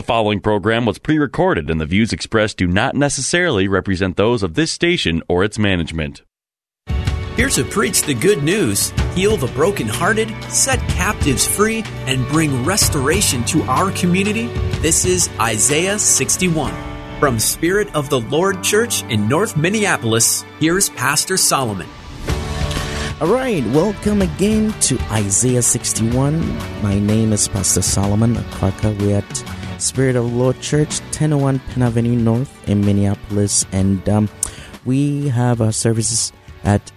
The 0.00 0.06
following 0.06 0.40
program 0.40 0.86
was 0.86 0.96
pre 0.96 1.18
recorded, 1.18 1.68
and 1.68 1.78
the 1.78 1.84
views 1.84 2.10
expressed 2.10 2.56
do 2.56 2.66
not 2.66 2.94
necessarily 2.94 3.68
represent 3.68 4.16
those 4.16 4.42
of 4.42 4.54
this 4.54 4.72
station 4.72 5.22
or 5.28 5.44
its 5.44 5.58
management. 5.58 6.22
Here 7.36 7.50
to 7.50 7.64
preach 7.64 8.00
the 8.00 8.14
good 8.14 8.42
news, 8.42 8.94
heal 9.14 9.36
the 9.36 9.48
brokenhearted, 9.48 10.32
set 10.44 10.78
captives 10.88 11.46
free, 11.46 11.84
and 12.06 12.26
bring 12.28 12.64
restoration 12.64 13.44
to 13.44 13.62
our 13.64 13.90
community, 13.90 14.46
this 14.80 15.04
is 15.04 15.28
Isaiah 15.38 15.98
61. 15.98 16.72
From 17.20 17.38
Spirit 17.38 17.94
of 17.94 18.08
the 18.08 18.20
Lord 18.20 18.62
Church 18.62 19.02
in 19.10 19.28
North 19.28 19.54
Minneapolis, 19.54 20.46
here's 20.60 20.88
Pastor 20.88 21.36
Solomon. 21.36 21.86
All 23.20 23.28
right, 23.28 23.62
welcome 23.66 24.22
again 24.22 24.72
to 24.80 24.98
Isaiah 25.10 25.60
61. 25.60 26.56
My 26.82 26.98
name 26.98 27.34
is 27.34 27.48
Pastor 27.48 27.82
Solomon 27.82 28.36
Akarka. 28.36 28.98
We're 28.98 29.18
at 29.18 29.49
Spirit 29.80 30.14
of 30.14 30.30
the 30.30 30.36
Lord 30.36 30.60
Church, 30.60 31.00
1001 31.00 31.58
Penn 31.58 31.82
Avenue 31.82 32.16
North 32.16 32.68
in 32.68 32.84
Minneapolis, 32.84 33.64
and 33.72 34.06
um, 34.08 34.28
we 34.84 35.28
have 35.28 35.60
our 35.60 35.72
services 35.72 36.32
at 36.64 36.92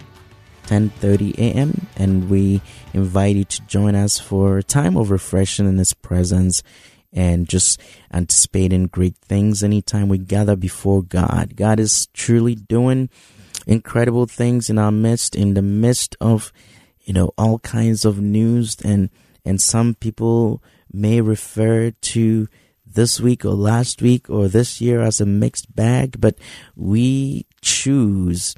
10:30 0.68 1.34
a.m. 1.38 1.88
and 1.96 2.30
we 2.30 2.62
invite 2.94 3.36
you 3.36 3.46
to 3.46 3.62
join 3.68 3.96
us 3.96 4.20
for 4.20 4.58
a 4.58 4.64
time 4.64 4.98
of 4.98 5.12
refreshing 5.12 5.68
in 5.68 5.78
His 5.78 5.94
presence 5.94 6.62
and 7.12 7.48
just 7.48 7.80
anticipating 8.12 8.88
great 8.88 9.16
things 9.18 9.64
anytime 9.64 10.10
we 10.10 10.18
gather 10.18 10.56
before 10.56 11.04
God. 11.04 11.56
God 11.56 11.80
is 11.80 12.08
truly 12.08 12.56
doing 12.56 13.10
incredible 13.66 14.26
things 14.26 14.70
in 14.70 14.78
our 14.78 14.92
midst, 14.92 15.36
in 15.36 15.54
the 15.54 15.62
midst 15.62 16.16
of 16.20 16.52
you 17.02 17.14
know 17.14 17.32
all 17.38 17.60
kinds 17.60 18.04
of 18.04 18.20
news 18.20 18.78
and 18.84 19.10
and 19.46 19.62
some 19.62 19.94
people 19.96 20.62
may 20.92 21.22
refer 21.22 21.92
to 21.92 22.48
this 22.94 23.20
week 23.20 23.46
or 23.46 23.54
last 23.54 24.02
week 24.02 24.30
or 24.30 24.48
this 24.48 24.82
year 24.82 25.02
as 25.02 25.20
a 25.22 25.26
mixed 25.26 25.76
bag, 25.76 26.20
but 26.20 26.38
we 26.76 27.46
choose 27.62 28.56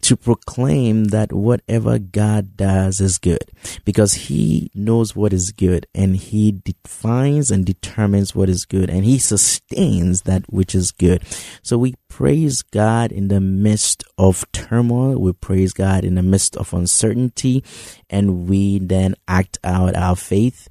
to 0.00 0.16
proclaim 0.16 1.06
that 1.06 1.32
whatever 1.32 1.98
God 1.98 2.56
does 2.56 3.00
is 3.00 3.18
good 3.18 3.50
because 3.84 4.14
He 4.14 4.70
knows 4.74 5.16
what 5.16 5.32
is 5.32 5.50
good 5.52 5.86
and 5.94 6.16
He 6.16 6.52
defines 6.52 7.50
and 7.50 7.64
determines 7.64 8.34
what 8.34 8.48
is 8.48 8.64
good 8.64 8.90
and 8.90 9.04
He 9.04 9.18
sustains 9.18 10.22
that 10.22 10.50
which 10.52 10.74
is 10.74 10.92
good. 10.92 11.22
So 11.62 11.78
we 11.78 11.94
praise 12.08 12.62
God 12.62 13.10
in 13.12 13.28
the 13.28 13.40
midst 13.40 14.04
of 14.16 14.50
turmoil. 14.52 15.18
We 15.18 15.32
praise 15.32 15.72
God 15.72 16.04
in 16.04 16.14
the 16.14 16.22
midst 16.22 16.56
of 16.56 16.72
uncertainty 16.72 17.64
and 18.08 18.48
we 18.48 18.78
then 18.78 19.14
act 19.26 19.58
out 19.64 19.96
our 19.96 20.16
faith 20.16 20.68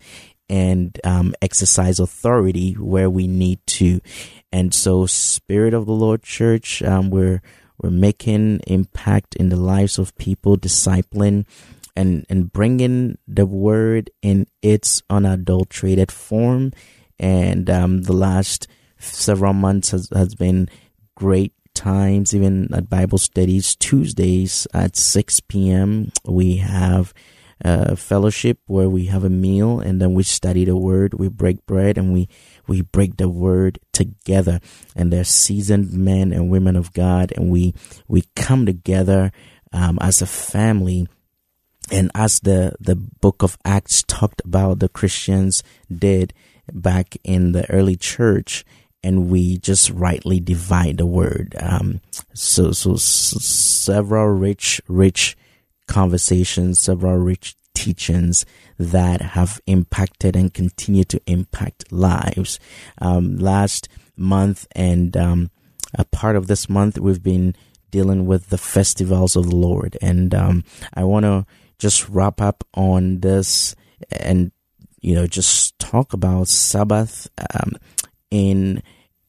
and 0.49 0.99
um, 1.03 1.35
exercise 1.41 1.99
authority 1.99 2.73
where 2.73 3.09
we 3.09 3.27
need 3.27 3.59
to. 3.67 3.99
And 4.51 4.73
so, 4.73 5.05
Spirit 5.05 5.73
of 5.73 5.85
the 5.85 5.93
Lord 5.93 6.23
Church, 6.23 6.81
um, 6.83 7.09
we're 7.09 7.41
we're 7.81 7.89
making 7.91 8.61
impact 8.67 9.35
in 9.35 9.49
the 9.49 9.55
lives 9.55 9.99
of 9.99 10.17
people, 10.17 10.57
discipling 10.57 11.45
and 11.95 12.25
and 12.29 12.51
bringing 12.51 13.17
the 13.27 13.45
word 13.45 14.09
in 14.21 14.47
its 14.61 15.01
unadulterated 15.09 16.11
form. 16.11 16.71
And 17.19 17.69
um, 17.69 18.03
the 18.03 18.13
last 18.13 18.67
several 18.99 19.53
months 19.53 19.91
has, 19.91 20.09
has 20.13 20.35
been 20.35 20.69
great 21.15 21.53
times, 21.73 22.35
even 22.35 22.73
at 22.73 22.89
Bible 22.89 23.17
studies. 23.17 23.75
Tuesdays 23.75 24.67
at 24.73 24.95
6 24.95 25.39
p.m., 25.41 26.11
we 26.25 26.57
have 26.57 27.13
uh, 27.63 27.95
fellowship 27.95 28.59
where 28.67 28.89
we 28.89 29.05
have 29.05 29.23
a 29.23 29.29
meal 29.29 29.79
and 29.79 30.01
then 30.01 30.13
we 30.13 30.23
study 30.23 30.65
the 30.65 30.75
word, 30.75 31.13
we 31.13 31.27
break 31.27 31.65
bread 31.65 31.97
and 31.97 32.13
we, 32.13 32.27
we 32.67 32.81
break 32.81 33.17
the 33.17 33.29
word 33.29 33.79
together. 33.93 34.59
And 34.95 35.11
they're 35.11 35.23
seasoned 35.23 35.91
men 35.93 36.31
and 36.31 36.49
women 36.49 36.75
of 36.75 36.93
God 36.93 37.33
and 37.35 37.49
we, 37.49 37.73
we 38.07 38.23
come 38.35 38.65
together, 38.65 39.31
um, 39.73 39.97
as 40.01 40.21
a 40.21 40.27
family. 40.27 41.07
And 41.91 42.11
as 42.13 42.41
the, 42.41 42.75
the 42.79 42.95
book 42.95 43.43
of 43.43 43.57
Acts 43.63 44.03
talked 44.03 44.41
about 44.43 44.79
the 44.79 44.89
Christians 44.89 45.63
did 45.93 46.33
back 46.71 47.15
in 47.23 47.53
the 47.53 47.69
early 47.71 47.95
church, 47.95 48.65
and 49.03 49.29
we 49.29 49.57
just 49.57 49.89
rightly 49.91 50.39
divide 50.39 50.97
the 50.97 51.05
word. 51.05 51.55
Um, 51.59 52.01
so, 52.33 52.71
so, 52.71 52.95
so 52.95 53.39
several 53.39 54.27
rich, 54.27 54.81
rich 54.87 55.37
conversations, 55.87 56.79
several 56.79 57.17
rich 57.17 57.55
teachings 57.77 58.43
that 58.79 59.21
have 59.21 59.61
impacted 59.67 60.35
and 60.35 60.51
continue 60.51 61.03
to 61.03 61.21
impact 61.27 61.91
lives. 61.91 62.59
Um, 62.99 63.37
last 63.37 63.87
month 64.15 64.65
and 64.71 65.15
um, 65.15 65.51
a 65.93 66.03
part 66.05 66.35
of 66.35 66.47
this 66.47 66.67
month, 66.67 66.97
we've 66.97 67.21
been 67.21 67.55
dealing 67.91 68.25
with 68.25 68.49
the 68.49 68.57
festivals 68.57 69.35
of 69.35 69.51
the 69.51 69.55
Lord, 69.55 69.95
and 70.01 70.33
um, 70.33 70.63
I 70.95 71.03
want 71.03 71.25
to 71.25 71.45
just 71.77 72.09
wrap 72.09 72.41
up 72.41 72.63
on 72.73 73.19
this 73.19 73.75
and 74.11 74.51
you 74.99 75.13
know 75.13 75.27
just 75.27 75.77
talk 75.77 76.13
about 76.13 76.47
Sabbath 76.47 77.29
um, 77.53 77.73
in 78.31 78.81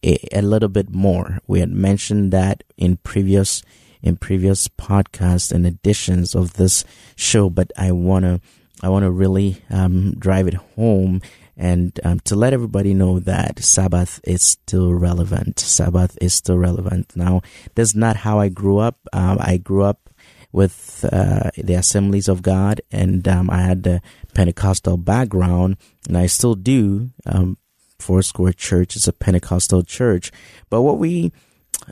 a, 0.03 0.19
a 0.33 0.41
little 0.41 0.71
bit 0.71 0.89
more. 0.89 1.39
We 1.47 1.61
had 1.61 1.71
mentioned 1.71 2.33
that 2.33 2.65
in 2.79 2.97
previous 2.97 3.63
in 4.03 4.17
previous 4.17 4.69
podcasts 4.69 5.53
and 5.53 5.67
editions 5.67 6.35
of 6.35 6.55
this 6.55 6.85
show, 7.17 7.51
but 7.51 7.73
I 7.77 7.93
wanna 7.93 8.41
I 8.83 8.89
wanna 8.89 9.11
really 9.11 9.63
um, 9.71 10.13
drive 10.13 10.47
it 10.47 10.55
home 10.55 11.21
and 11.59 11.99
um, 12.05 12.21
to 12.21 12.37
let 12.37 12.53
everybody 12.53 12.95
know 12.95 13.19
that 13.19 13.59
Sabbath 13.59 14.21
is 14.23 14.43
still 14.43 14.95
relevant. 14.95 15.59
Sabbath 15.59 16.17
is 16.21 16.33
still 16.33 16.57
relevant. 16.57 17.17
Now, 17.17 17.43
that's 17.75 17.97
not 17.97 18.17
how 18.17 18.39
I 18.39 18.49
grew 18.49 18.79
up. 18.79 19.01
Um, 19.13 19.39
I 19.41 19.57
grew 19.57 19.83
up 19.83 20.09
with 20.53 21.05
uh, 21.13 21.51
the 21.57 21.75
Assemblies 21.75 22.29
of 22.29 22.43
God, 22.43 22.81
and 22.93 23.27
um, 23.27 23.51
I 23.51 23.63
had 23.63 23.83
the 23.83 24.01
Pentecostal 24.35 24.97
background, 24.97 25.77
and 26.07 26.17
I 26.17 26.27
still 26.27 26.55
do. 26.55 27.11
Um, 27.27 27.59
Foursquare 27.99 28.53
Church 28.53 28.95
is 28.95 29.09
a 29.09 29.13
Pentecostal 29.13 29.83
church, 29.83 30.31
but 30.71 30.83
what 30.83 30.99
we 30.99 31.33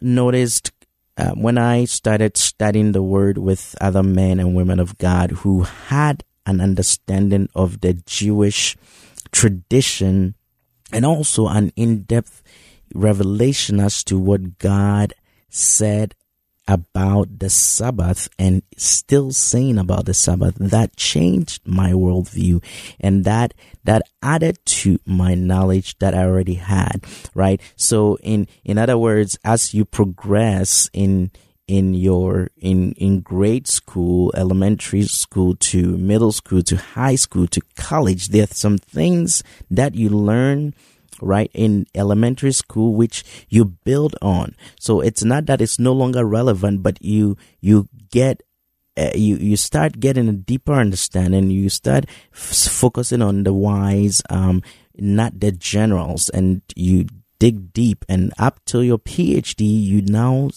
noticed 0.01 0.71
uh, 1.17 1.31
when 1.31 1.57
I 1.59 1.85
started 1.87 2.37
studying 2.37 2.93
the 2.93 3.03
word 3.03 3.39
with 3.39 3.75
other 3.81 4.03
men 4.03 4.39
and 4.39 4.55
women 4.55 4.79
of 4.79 4.99
God 4.99 5.31
who 5.31 5.63
had 5.63 6.25
an 6.45 6.61
understanding 6.61 7.49
of 7.55 7.81
the 7.81 7.95
Jewish 7.95 8.77
tradition 9.33 10.35
and 10.93 11.05
also 11.05 11.49
an 11.49 11.73
in-depth 11.75 12.43
revelation 12.95 13.81
as 13.81 14.05
to 14.05 14.19
what 14.19 14.59
God 14.59 15.15
said 15.49 16.15
about 16.69 17.39
the 17.39 17.51
Sabbath 17.51 18.29
and 18.39 18.63
still 18.77 19.33
saying 19.33 19.79
about 19.79 20.07
the 20.07 20.15
Sabbath, 20.15 20.57
that 20.57 20.97
changed 20.97 21.67
my 21.67 21.93
worldview 21.93 22.63
and 23.01 23.25
that, 23.25 23.55
that 23.85 24.03
added 24.23 24.59
to 24.67 24.99
my 25.07 25.35
knowledge 25.35 25.99
that 25.99 26.15
I 26.15 26.25
already 26.25 26.55
had, 26.55 27.05
right? 27.35 27.61
So 27.77 28.17
in, 28.23 28.49
in 28.65 28.79
other 28.79 28.99
words, 28.99 29.39
as 29.45 29.75
you 29.75 29.85
progress 29.85 30.91
in, 30.93 31.31
in 31.69 31.95
your 31.95 32.49
in 32.59 32.93
in 32.93 33.21
grade 33.21 33.67
school 33.67 34.33
elementary 34.37 35.03
school 35.03 35.57
to 35.57 35.99
middle 35.99 36.31
school 36.31 36.63
to 36.63 36.77
high 36.77 37.17
school 37.17 37.49
to 37.49 37.61
college 37.75 38.29
there 38.29 38.45
are 38.45 38.55
some 38.55 38.79
things 38.79 39.43
that 39.69 39.97
you 39.97 40.09
learn 40.09 40.73
right 41.21 41.51
in 41.55 41.87
elementary 41.95 42.53
school 42.53 42.95
which 42.95 43.25
you 43.49 43.65
build 43.65 44.17
on. 44.23 44.55
So 44.79 45.01
it's 45.01 45.25
not 45.25 45.47
that 45.47 45.61
it's 45.61 45.79
no 45.79 45.93
longer 45.93 46.25
relevant 46.25 46.83
but 46.83 47.03
you 47.03 47.37
you 47.61 47.89
get 48.11 48.43
uh, 48.97 49.11
you 49.15 49.37
you 49.37 49.57
start 49.57 50.01
getting 50.01 50.29
a 50.29 50.33
deeper 50.33 50.73
understanding. 50.73 51.51
You 51.51 51.69
start 51.69 52.07
f- 52.33 52.73
focusing 52.73 53.23
on 53.23 53.45
the 53.45 53.53
whys 53.53 54.23
um 54.31 54.63
not 54.97 55.39
the 55.39 55.53
generals 55.53 56.29
and 56.31 56.63
you 56.75 57.07
dig 57.39 57.73
deep. 57.73 58.05
And 58.09 58.33
up 58.39 58.61
till 58.65 58.83
your 58.83 58.99
phd 58.99 59.61
you 59.61 60.03
now 60.03 60.51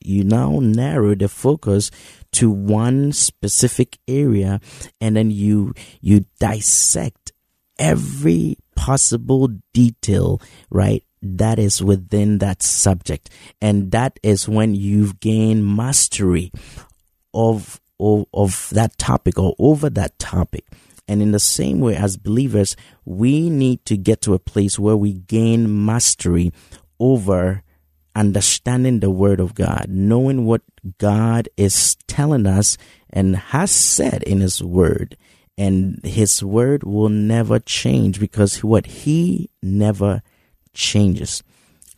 you 0.00 0.24
now 0.24 0.58
narrow 0.60 1.14
the 1.14 1.28
focus 1.28 1.90
to 2.32 2.50
one 2.50 3.12
specific 3.12 3.98
area 4.06 4.60
and 5.00 5.16
then 5.16 5.30
you 5.30 5.74
you 6.00 6.26
dissect 6.38 7.32
every 7.78 8.58
possible 8.76 9.48
detail, 9.72 10.40
right? 10.70 11.02
That 11.22 11.58
is 11.58 11.82
within 11.82 12.38
that 12.38 12.62
subject. 12.62 13.30
And 13.60 13.90
that 13.90 14.20
is 14.22 14.48
when 14.48 14.74
you've 14.74 15.18
gained 15.18 15.66
mastery 15.66 16.52
of, 17.34 17.80
of, 17.98 18.26
of 18.32 18.68
that 18.72 18.96
topic 18.98 19.38
or 19.38 19.54
over 19.58 19.90
that 19.90 20.18
topic. 20.18 20.64
And 21.08 21.22
in 21.22 21.32
the 21.32 21.40
same 21.40 21.80
way 21.80 21.96
as 21.96 22.16
believers, 22.16 22.76
we 23.04 23.48
need 23.50 23.84
to 23.86 23.96
get 23.96 24.20
to 24.22 24.34
a 24.34 24.38
place 24.38 24.78
where 24.78 24.96
we 24.96 25.14
gain 25.14 25.84
mastery 25.84 26.52
over 26.98 27.62
understanding 28.14 29.00
the 29.00 29.10
word 29.10 29.40
of 29.40 29.54
God, 29.54 29.86
knowing 29.88 30.46
what 30.46 30.62
God 30.98 31.48
is 31.56 31.96
telling 32.06 32.46
us 32.46 32.78
and 33.10 33.36
has 33.36 33.70
said 33.70 34.22
in 34.22 34.40
his 34.40 34.62
word 34.62 35.16
and 35.58 36.00
his 36.04 36.42
word 36.42 36.84
will 36.84 37.08
never 37.08 37.58
change 37.58 38.20
because 38.20 38.62
what 38.62 38.86
he 38.86 39.50
never 39.62 40.22
changes. 40.74 41.42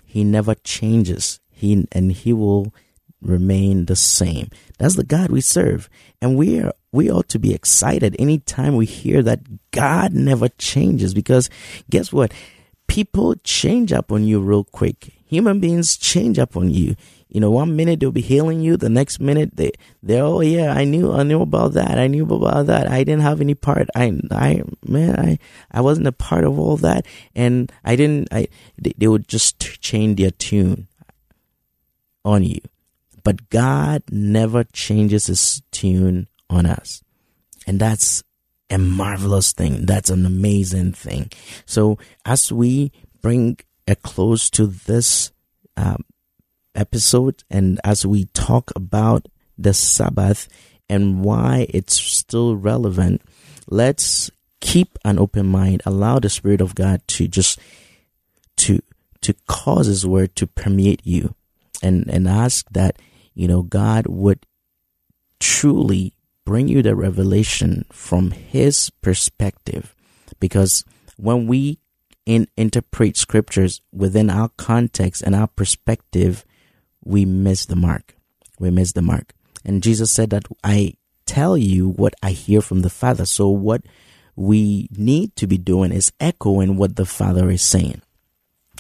He 0.05 0.25
never 0.25 0.55
changes. 0.55 1.41
He 1.51 1.87
and 1.93 2.13
he 2.13 2.33
will 2.33 2.73
remain 3.21 3.87
the 3.87 3.97
same. 3.97 4.49
That's 4.79 4.95
the 4.95 5.05
God 5.05 5.31
we 5.31 5.41
serve. 5.41 5.91
And 6.23 6.37
we 6.37 6.61
are 6.61 6.73
we 6.93 7.11
ought 7.11 7.29
to 7.31 7.39
be 7.39 7.53
excited 7.53 8.17
anytime 8.19 8.77
we 8.77 8.87
hear 8.87 9.23
that 9.23 9.71
God 9.73 10.13
never 10.13 10.49
changes 10.49 11.13
because 11.13 11.51
guess 11.91 12.13
what? 12.13 12.33
People 12.87 13.35
change 13.45 13.93
up 13.93 14.11
on 14.11 14.25
you 14.25 14.41
real 14.41 14.65
quick. 14.65 15.13
Human 15.27 15.61
beings 15.61 15.97
change 15.97 16.39
up 16.39 16.57
on 16.57 16.71
you. 16.71 16.97
You 17.29 17.41
know, 17.41 17.51
one 17.51 17.77
minute 17.77 18.01
they'll 18.01 18.11
be 18.11 18.23
healing 18.23 18.61
you, 18.61 18.77
the 18.77 18.89
next 18.89 19.21
minute 19.21 19.57
they 19.57 19.73
they 20.03 20.21
oh 20.21 20.41
yeah, 20.41 20.73
I 20.73 20.85
knew 20.85 21.13
I 21.13 21.23
knew 21.25 21.43
about 21.43 21.75
that. 21.75 21.99
I 21.99 22.07
knew 22.07 22.25
about 22.25 22.67
that. 22.67 22.91
I 22.91 23.05
didn't 23.05 23.23
have 23.23 23.41
any 23.41 23.55
part. 23.55 23.89
I 23.95 24.19
I 24.31 24.63
man, 24.87 25.19
I 25.19 25.39
I 25.71 25.81
wasn't 25.83 26.07
a 26.07 26.13
part 26.13 26.45
of 26.45 26.59
all 26.59 26.77
that 26.79 27.07
and 27.35 27.71
I 27.85 27.97
didn't 27.97 28.29
I 28.33 28.49
they, 28.79 28.95
they 28.97 29.09
would 29.09 29.29
just 29.29 29.61
change 29.61 30.19
their 30.19 30.31
tune 30.31 30.89
on 32.25 32.45
you. 32.45 32.61
But 33.25 33.51
God 33.51 34.03
never 34.11 34.65
changes 34.65 35.27
his 35.27 35.63
tune 35.71 36.29
on 36.49 36.65
us. 36.65 37.03
And 37.67 37.79
that's 37.79 38.23
a 38.71 38.79
marvelous 38.79 39.53
thing. 39.53 39.85
That's 39.85 40.09
an 40.09 40.25
amazing 40.25 40.93
thing. 40.93 41.31
So 41.67 41.99
as 42.25 42.51
we 42.51 42.93
bring 43.21 43.59
a 43.87 43.97
close 43.97 44.49
to 44.51 44.67
this 44.67 45.33
um, 45.77 46.05
episode 46.75 47.44
and 47.50 47.81
as 47.85 48.06
we 48.06 48.26
talk 48.26 48.70
about 48.76 49.26
the 49.56 49.75
Sabbath 49.75 50.49
and 50.88 51.23
why 51.23 51.67
it's 51.70 51.97
still 51.97 52.56
relevant, 52.56 53.23
let's 53.69 54.31
keep 54.61 54.99
an 55.05 55.19
open 55.19 55.47
mind. 55.47 55.82
Allow 55.85 56.19
the 56.19 56.31
Spirit 56.31 56.61
of 56.61 56.75
God 56.75 57.03
to 57.09 57.29
just 57.29 57.59
to 58.59 58.81
to 59.20 59.35
cause 59.47 59.87
His 59.87 60.06
word 60.06 60.35
to 60.37 60.47
permeate 60.47 61.03
you, 61.05 61.35
and 61.82 62.09
and 62.09 62.29
ask 62.29 62.67
that 62.71 62.97
you 63.35 63.49
know 63.49 63.62
God 63.62 64.06
would 64.06 64.47
truly 65.41 66.14
bring 66.44 66.69
you 66.69 66.82
the 66.82 66.97
revelation 66.97 67.85
from 67.93 68.31
His 68.31 68.91
perspective, 69.03 69.94
because 70.41 70.85
when 71.17 71.47
we 71.47 71.79
in, 72.26 72.47
interpret 72.56 73.17
scriptures 73.17 73.81
within 73.93 74.31
our 74.31 74.50
context 74.56 75.23
and 75.23 75.35
our 75.35 75.49
perspective, 75.49 76.44
we 77.09 77.25
miss 77.25 77.65
the 77.65 77.77
mark. 77.77 78.15
We 78.61 78.71
miss 78.71 78.93
the 78.93 79.03
mark. 79.03 79.33
And 79.65 79.83
Jesus 79.83 80.13
said 80.13 80.31
that 80.31 80.45
I 80.63 80.95
tell 81.25 81.57
you 81.57 81.89
what 81.89 82.15
I 82.23 82.31
hear 82.31 82.61
from 82.61 82.83
the 82.83 82.91
Father. 82.91 83.25
So 83.25 83.49
what 83.49 83.83
we 84.37 84.89
need 84.93 85.35
to 85.37 85.47
be 85.47 85.57
doing 85.57 85.91
is 85.91 86.13
echoing 86.21 86.77
what 86.77 86.97
the 86.97 87.07
Father 87.07 87.51
is 87.51 87.63
saying. 87.63 88.03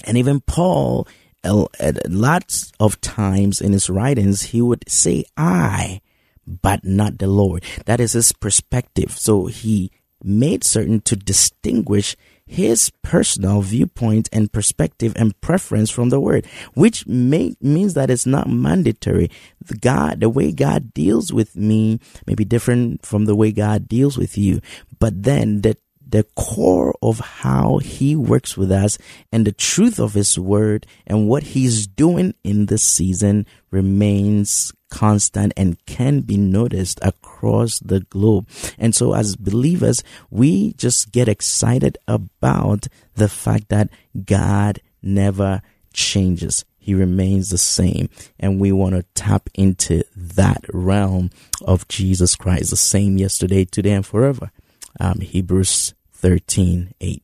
And 0.04 0.18
even 0.18 0.40
Paul, 0.40 1.08
lots 1.42 2.70
of 2.78 3.00
times 3.00 3.60
in 3.60 3.72
his 3.72 3.88
writings, 3.88 4.42
he 4.42 4.60
would 4.60 4.88
say, 4.88 5.24
I, 5.36 6.02
but 6.46 6.84
not 6.84 7.18
the 7.18 7.28
Lord. 7.28 7.64
That 7.86 7.98
is 7.98 8.12
his 8.12 8.32
perspective. 8.32 9.12
So 9.12 9.46
he 9.46 9.90
made 10.22 10.64
certain 10.64 11.00
to 11.00 11.16
distinguish 11.16 12.14
his 12.48 12.90
personal 13.02 13.60
viewpoint 13.60 14.28
and 14.32 14.52
perspective 14.52 15.12
and 15.16 15.38
preference 15.40 15.90
from 15.90 16.08
the 16.08 16.18
word, 16.18 16.46
which 16.74 17.06
may, 17.06 17.54
means 17.60 17.94
that 17.94 18.10
it's 18.10 18.26
not 18.26 18.48
mandatory. 18.48 19.30
The 19.64 19.76
God, 19.76 20.20
the 20.20 20.30
way 20.30 20.50
God 20.50 20.94
deals 20.94 21.32
with 21.32 21.54
me 21.54 22.00
may 22.26 22.34
be 22.34 22.44
different 22.44 23.04
from 23.04 23.26
the 23.26 23.36
way 23.36 23.52
God 23.52 23.86
deals 23.86 24.16
with 24.16 24.38
you. 24.38 24.60
But 24.98 25.22
then 25.22 25.60
the 25.60 25.76
the 26.08 26.24
core 26.34 26.96
of 27.02 27.20
how 27.20 27.78
he 27.78 28.16
works 28.16 28.56
with 28.56 28.72
us 28.72 28.96
and 29.30 29.46
the 29.46 29.52
truth 29.52 30.00
of 30.00 30.14
his 30.14 30.38
word 30.38 30.86
and 31.06 31.28
what 31.28 31.42
he's 31.42 31.86
doing 31.86 32.34
in 32.42 32.66
this 32.66 32.82
season 32.82 33.46
remains 33.70 34.72
constant 34.90 35.52
and 35.56 35.84
can 35.84 36.20
be 36.20 36.38
noticed 36.38 36.98
across 37.02 37.78
the 37.80 38.00
globe. 38.00 38.48
And 38.78 38.94
so 38.94 39.14
as 39.14 39.36
believers, 39.36 40.02
we 40.30 40.72
just 40.74 41.12
get 41.12 41.28
excited 41.28 41.98
about 42.08 42.86
the 43.14 43.28
fact 43.28 43.68
that 43.68 43.90
God 44.24 44.80
never 45.02 45.60
changes. 45.92 46.64
He 46.78 46.94
remains 46.94 47.50
the 47.50 47.58
same. 47.58 48.08
And 48.40 48.58
we 48.58 48.72
want 48.72 48.94
to 48.94 49.02
tap 49.14 49.50
into 49.52 50.04
that 50.16 50.64
realm 50.72 51.30
of 51.60 51.86
Jesus 51.88 52.34
Christ, 52.34 52.70
the 52.70 52.76
same 52.76 53.18
yesterday, 53.18 53.66
today, 53.66 53.92
and 53.92 54.06
forever. 54.06 54.50
Um, 54.98 55.20
Hebrews 55.20 55.92
13, 56.18 56.94
8. 57.00 57.22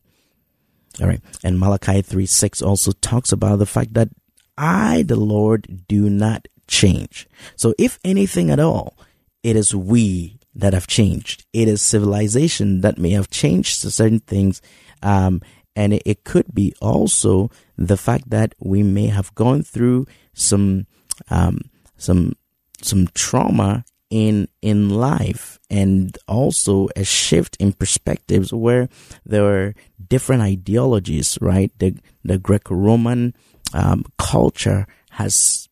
All 1.01 1.07
right. 1.07 1.21
And 1.43 1.59
Malachi 1.59 2.01
3, 2.01 2.25
6 2.25 2.61
also 2.61 2.91
talks 2.93 3.31
about 3.31 3.59
the 3.59 3.65
fact 3.65 3.93
that 3.93 4.09
I, 4.57 5.03
the 5.03 5.17
Lord, 5.17 5.85
do 5.87 6.09
not 6.09 6.47
change. 6.67 7.27
So 7.57 7.73
if 7.77 7.99
anything 8.03 8.49
at 8.49 8.59
all, 8.59 8.97
it 9.43 9.55
is 9.55 9.75
we 9.75 10.39
that 10.55 10.73
have 10.73 10.87
changed. 10.87 11.45
It 11.51 11.67
is 11.67 11.81
civilization 11.81 12.81
that 12.81 12.97
may 12.97 13.11
have 13.11 13.29
changed 13.29 13.81
certain 13.81 14.21
things. 14.21 14.61
Um, 15.03 15.41
and 15.75 15.91
it, 15.91 16.23
could 16.23 16.53
be 16.53 16.73
also 16.81 17.51
the 17.77 17.97
fact 17.97 18.29
that 18.29 18.55
we 18.59 18.81
may 18.81 19.07
have 19.07 19.35
gone 19.35 19.61
through 19.61 20.07
some, 20.33 20.87
um, 21.29 21.59
some, 21.97 22.37
some 22.81 23.07
trauma 23.13 23.83
in, 24.09 24.47
in 24.61 24.89
life 24.89 25.59
and 25.69 26.17
also 26.27 26.89
a 26.95 27.03
shift 27.03 27.57
in 27.57 27.73
perspectives 27.73 28.53
where 28.53 28.87
there 29.25 29.45
are 29.45 29.75
different 30.07 30.41
ideologies, 30.41 31.37
right? 31.41 31.71
The, 31.79 31.97
the 32.23 32.37
Greco-Roman, 32.37 33.33
um, 33.73 34.05
culture 34.17 34.87
has 35.11 35.67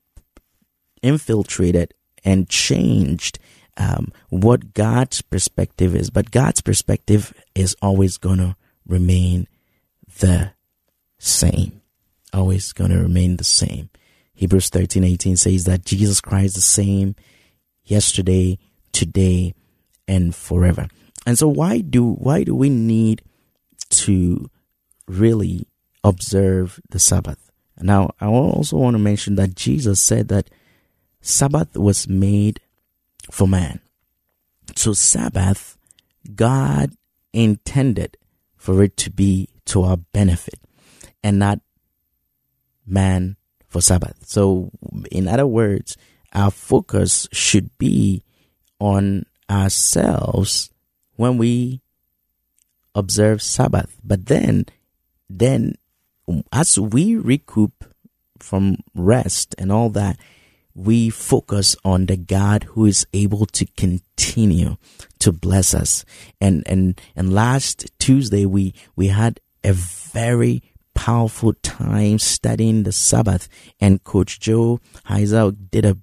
infiltrated 1.01 1.93
and 2.23 2.49
changed 2.49 3.39
um, 3.77 4.11
what 4.29 4.73
God's 4.73 5.21
perspective 5.21 5.95
is. 5.95 6.09
But 6.09 6.31
God's 6.31 6.61
perspective 6.61 7.33
is 7.55 7.75
always 7.81 8.17
going 8.17 8.37
to 8.37 8.55
remain 8.87 9.47
the 10.19 10.53
same. 11.19 11.81
Always 12.33 12.73
going 12.73 12.91
to 12.91 12.99
remain 12.99 13.37
the 13.37 13.43
same. 13.43 13.89
Hebrews 14.33 14.69
13, 14.69 15.03
18 15.03 15.37
says 15.37 15.65
that 15.65 15.85
Jesus 15.85 16.19
Christ 16.19 16.47
is 16.47 16.53
the 16.55 16.61
same 16.61 17.15
yesterday, 17.83 18.57
today, 18.91 19.53
and 20.07 20.35
forever. 20.35 20.87
And 21.25 21.37
so 21.37 21.47
why 21.47 21.79
do, 21.79 22.13
why 22.13 22.43
do 22.43 22.55
we 22.55 22.69
need 22.69 23.21
to 23.89 24.49
really 25.07 25.67
observe 26.03 26.79
the 26.89 26.99
Sabbath? 26.99 27.51
Now, 27.79 28.11
I 28.19 28.27
also 28.27 28.77
want 28.77 28.95
to 28.95 28.99
mention 28.99 29.35
that 29.35 29.55
Jesus 29.55 30.01
said 30.01 30.27
that 30.27 30.49
Sabbath 31.21 31.75
was 31.75 32.07
made 32.07 32.59
for 33.31 33.47
man. 33.47 33.79
So 34.75 34.93
Sabbath, 34.93 35.77
God 36.35 36.91
intended 37.31 38.17
for 38.55 38.83
it 38.83 38.95
to 38.97 39.09
be 39.09 39.49
to 39.65 39.83
our 39.83 39.97
benefit 39.97 40.59
and 41.23 41.39
not 41.39 41.59
man 42.85 43.37
for 43.67 43.81
Sabbath. 43.81 44.27
So 44.27 44.71
in 45.11 45.27
other 45.27 45.47
words, 45.47 45.97
our 46.33 46.51
focus 46.51 47.27
should 47.31 47.75
be 47.77 48.23
on 48.79 49.25
ourselves 49.49 50.69
when 51.15 51.37
we 51.37 51.81
observe 52.95 53.41
Sabbath. 53.41 53.99
But 54.03 54.25
then, 54.25 54.65
then 55.29 55.75
as 56.51 56.79
we 56.79 57.15
recoup 57.15 57.85
from 58.39 58.77
rest 58.95 59.55
and 59.57 59.71
all 59.71 59.89
that, 59.89 60.19
we 60.75 61.09
focus 61.09 61.75
on 61.85 62.07
the 62.07 62.17
God 62.17 62.63
who 62.63 62.85
is 62.85 63.05
able 63.13 63.45
to 63.45 63.65
continue 63.77 64.77
to 65.19 65.31
bless 65.31 65.73
us. 65.73 66.03
And, 66.41 66.63
and, 66.65 66.99
and 67.15 67.33
last 67.33 67.91
Tuesday, 67.99 68.45
we, 68.45 68.73
we 68.95 69.07
had 69.07 69.39
a 69.63 69.73
very 69.73 70.63
powerful 70.95 71.53
time 71.61 72.19
studying 72.19 72.83
the 72.83 72.91
Sabbath 72.91 73.47
and 73.79 74.03
Coach 74.03 74.39
Joe 74.39 74.79
Heiser 75.05 75.55
did 75.71 75.85
a 75.85 75.97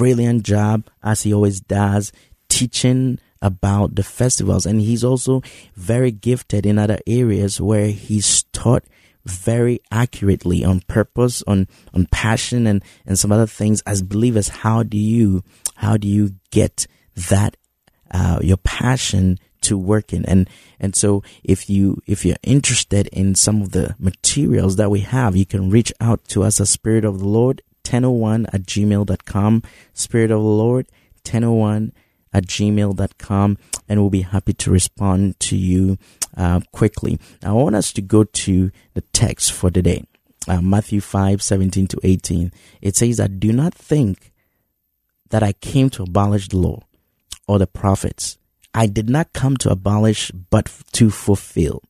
brilliant 0.00 0.42
job 0.44 0.88
as 1.02 1.24
he 1.24 1.34
always 1.34 1.60
does 1.60 2.10
teaching 2.48 3.18
about 3.42 3.96
the 3.96 4.02
festivals. 4.02 4.64
And 4.64 4.80
he's 4.80 5.04
also 5.04 5.42
very 5.74 6.10
gifted 6.10 6.64
in 6.64 6.78
other 6.78 6.98
areas 7.06 7.60
where 7.60 7.88
he's 7.88 8.44
taught 8.44 8.82
very 9.26 9.78
accurately 9.92 10.64
on 10.64 10.80
purpose, 10.88 11.42
on, 11.46 11.68
on 11.92 12.06
passion 12.10 12.66
and, 12.66 12.82
and 13.04 13.18
some 13.18 13.30
other 13.30 13.46
things 13.46 13.82
as 13.82 14.02
believers. 14.02 14.48
How 14.48 14.82
do 14.82 14.96
you, 14.96 15.44
how 15.74 15.98
do 15.98 16.08
you 16.08 16.30
get 16.50 16.86
that, 17.28 17.58
uh, 18.10 18.38
your 18.42 18.56
passion 18.56 19.38
to 19.60 19.76
work 19.76 20.14
in? 20.14 20.24
And, 20.24 20.48
and 20.80 20.96
so 20.96 21.22
if 21.44 21.68
you, 21.68 22.00
if 22.06 22.24
you're 22.24 22.40
interested 22.42 23.06
in 23.08 23.34
some 23.34 23.60
of 23.60 23.72
the 23.72 23.96
materials 23.98 24.76
that 24.76 24.90
we 24.90 25.00
have, 25.00 25.36
you 25.36 25.44
can 25.44 25.68
reach 25.68 25.92
out 26.00 26.24
to 26.28 26.42
us 26.42 26.58
at 26.58 26.68
Spirit 26.68 27.04
of 27.04 27.18
the 27.18 27.28
Lord 27.28 27.60
1001 27.90 28.46
at 28.52 28.62
gmail.com. 28.62 29.62
Spirit 29.92 30.30
of 30.30 30.40
the 30.40 30.48
Lord 30.48 30.86
1001 31.24 31.92
at 32.32 32.46
gmail.com 32.46 33.58
and 33.88 34.00
we'll 34.00 34.10
be 34.10 34.22
happy 34.22 34.52
to 34.52 34.70
respond 34.70 35.38
to 35.40 35.56
you 35.56 35.98
uh, 36.36 36.60
quickly. 36.72 37.18
I 37.44 37.52
want 37.52 37.74
us 37.74 37.92
to 37.94 38.02
go 38.02 38.24
to 38.24 38.70
the 38.94 39.00
text 39.12 39.52
for 39.52 39.70
today. 39.70 40.04
Uh, 40.48 40.62
Matthew 40.62 41.00
5 41.00 41.42
17 41.42 41.88
to 41.88 42.00
18. 42.02 42.52
It 42.80 42.96
says 42.96 43.18
that 43.18 43.40
do 43.40 43.52
not 43.52 43.74
think 43.74 44.32
that 45.30 45.42
I 45.42 45.52
came 45.52 45.90
to 45.90 46.04
abolish 46.04 46.48
the 46.48 46.56
law 46.58 46.80
or 47.46 47.58
the 47.58 47.66
prophets. 47.66 48.38
I 48.72 48.86
did 48.86 49.10
not 49.10 49.32
come 49.32 49.56
to 49.58 49.70
abolish, 49.70 50.30
but 50.30 50.72
to 50.92 51.10
fulfill. 51.10 51.82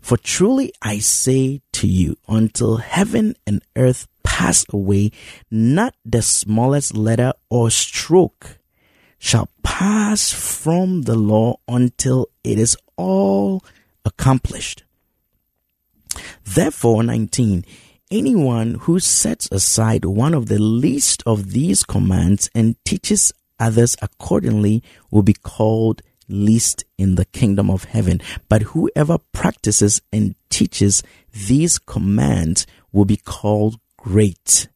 For 0.00 0.16
truly 0.16 0.72
I 0.82 0.98
say 0.98 1.62
to 1.72 1.86
you, 1.86 2.16
until 2.28 2.76
heaven 2.76 3.34
and 3.46 3.62
earth 3.74 4.06
pass 4.22 4.64
away, 4.72 5.10
not 5.50 5.94
the 6.04 6.22
smallest 6.22 6.96
letter 6.96 7.32
or 7.48 7.70
stroke 7.70 8.58
shall 9.18 9.48
pass 9.62 10.32
from 10.32 11.02
the 11.02 11.14
law 11.14 11.56
until 11.68 12.26
it 12.42 12.58
is 12.58 12.76
all 12.96 13.62
accomplished. 14.04 14.84
Therefore, 16.44 17.02
19, 17.02 17.64
anyone 18.10 18.74
who 18.80 18.98
sets 18.98 19.48
aside 19.52 20.04
one 20.04 20.34
of 20.34 20.46
the 20.46 20.58
least 20.58 21.22
of 21.26 21.52
these 21.52 21.84
commands 21.84 22.50
and 22.54 22.82
teaches 22.84 23.32
others 23.58 23.94
accordingly 24.02 24.82
will 25.10 25.22
be 25.22 25.34
called 25.34 26.02
least 26.28 26.84
in 26.96 27.16
the 27.16 27.24
kingdom 27.26 27.70
of 27.70 27.84
heaven. 27.84 28.20
But 28.48 28.62
whoever 28.62 29.18
practices 29.32 30.00
and 30.12 30.34
teaches 30.48 31.02
these 31.32 31.78
commands 31.78 32.66
will 32.92 33.04
be 33.04 33.16
called 33.16 33.78
great 34.00 34.68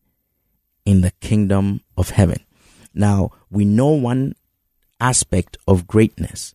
in 0.85 1.01
the 1.01 1.13
kingdom 1.21 1.81
of 1.97 2.11
heaven. 2.11 2.45
Now, 2.93 3.31
we 3.51 3.65
know 3.65 3.89
one 3.89 4.35
aspect 5.01 5.57
of 5.67 5.87
greatness. 5.87 6.55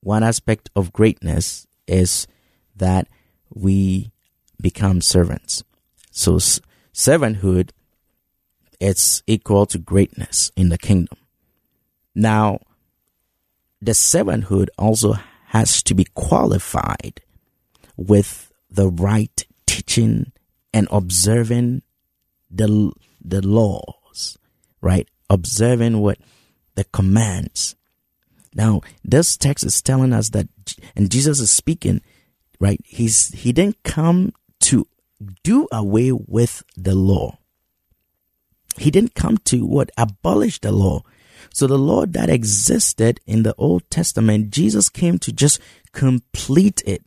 One 0.00 0.22
aspect 0.22 0.68
of 0.74 0.92
greatness 0.92 1.66
is 1.86 2.26
that 2.76 3.08
we 3.54 4.10
become 4.60 5.00
servants. 5.00 5.62
So 6.10 6.36
servanthood 6.92 7.70
it's 8.80 9.22
equal 9.26 9.66
to 9.66 9.78
greatness 9.78 10.50
in 10.56 10.70
the 10.70 10.78
kingdom. 10.78 11.18
Now, 12.14 12.60
the 13.80 13.92
servanthood 13.92 14.68
also 14.78 15.16
has 15.48 15.82
to 15.84 15.94
be 15.94 16.06
qualified 16.14 17.20
with 17.96 18.50
the 18.70 18.88
right 18.88 19.46
teaching 19.66 20.32
and 20.72 20.88
observing 20.90 21.82
the 22.50 22.92
the 23.22 23.46
laws, 23.46 24.38
right? 24.80 25.08
Observing 25.28 26.00
what 26.00 26.18
the 26.74 26.84
commands. 26.84 27.76
Now, 28.54 28.80
this 29.04 29.36
text 29.36 29.64
is 29.64 29.80
telling 29.80 30.12
us 30.12 30.30
that, 30.30 30.48
and 30.96 31.10
Jesus 31.10 31.38
is 31.38 31.52
speaking, 31.52 32.00
right? 32.58 32.80
He's 32.84 33.28
he 33.28 33.52
didn't 33.52 33.82
come 33.84 34.32
to 34.60 34.86
do 35.42 35.68
away 35.70 36.12
with 36.12 36.62
the 36.76 36.94
law. 36.94 37.38
He 38.76 38.90
didn't 38.90 39.14
come 39.14 39.38
to 39.38 39.66
what 39.66 39.90
abolish 39.96 40.60
the 40.60 40.72
law. 40.72 41.02
So 41.52 41.66
the 41.66 41.78
law 41.78 42.06
that 42.06 42.30
existed 42.30 43.20
in 43.26 43.42
the 43.42 43.54
Old 43.56 43.88
Testament, 43.90 44.50
Jesus 44.50 44.88
came 44.88 45.18
to 45.18 45.32
just 45.32 45.60
complete 45.92 46.82
it. 46.86 47.04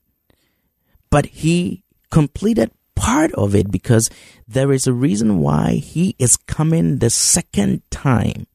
But 1.09 1.27
he 1.27 1.83
completed 2.09 2.71
part 2.95 3.31
of 3.33 3.55
it 3.55 3.71
because 3.71 4.09
there 4.47 4.71
is 4.71 4.87
a 4.87 4.93
reason 4.93 5.39
why 5.39 5.73
he 5.73 6.15
is 6.19 6.37
coming 6.37 6.99
the 6.99 7.09
second 7.09 7.81
time. 7.89 8.47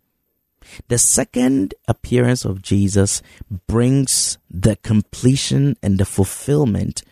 The 0.89 0.99
second 0.99 1.75
appearance 1.87 2.45
of 2.45 2.63
Jesus 2.63 3.23
brings 3.67 4.39
the 4.51 4.77
completion 4.77 5.77
and 5.83 5.99
the 5.99 6.05
fulfillment 6.05 7.03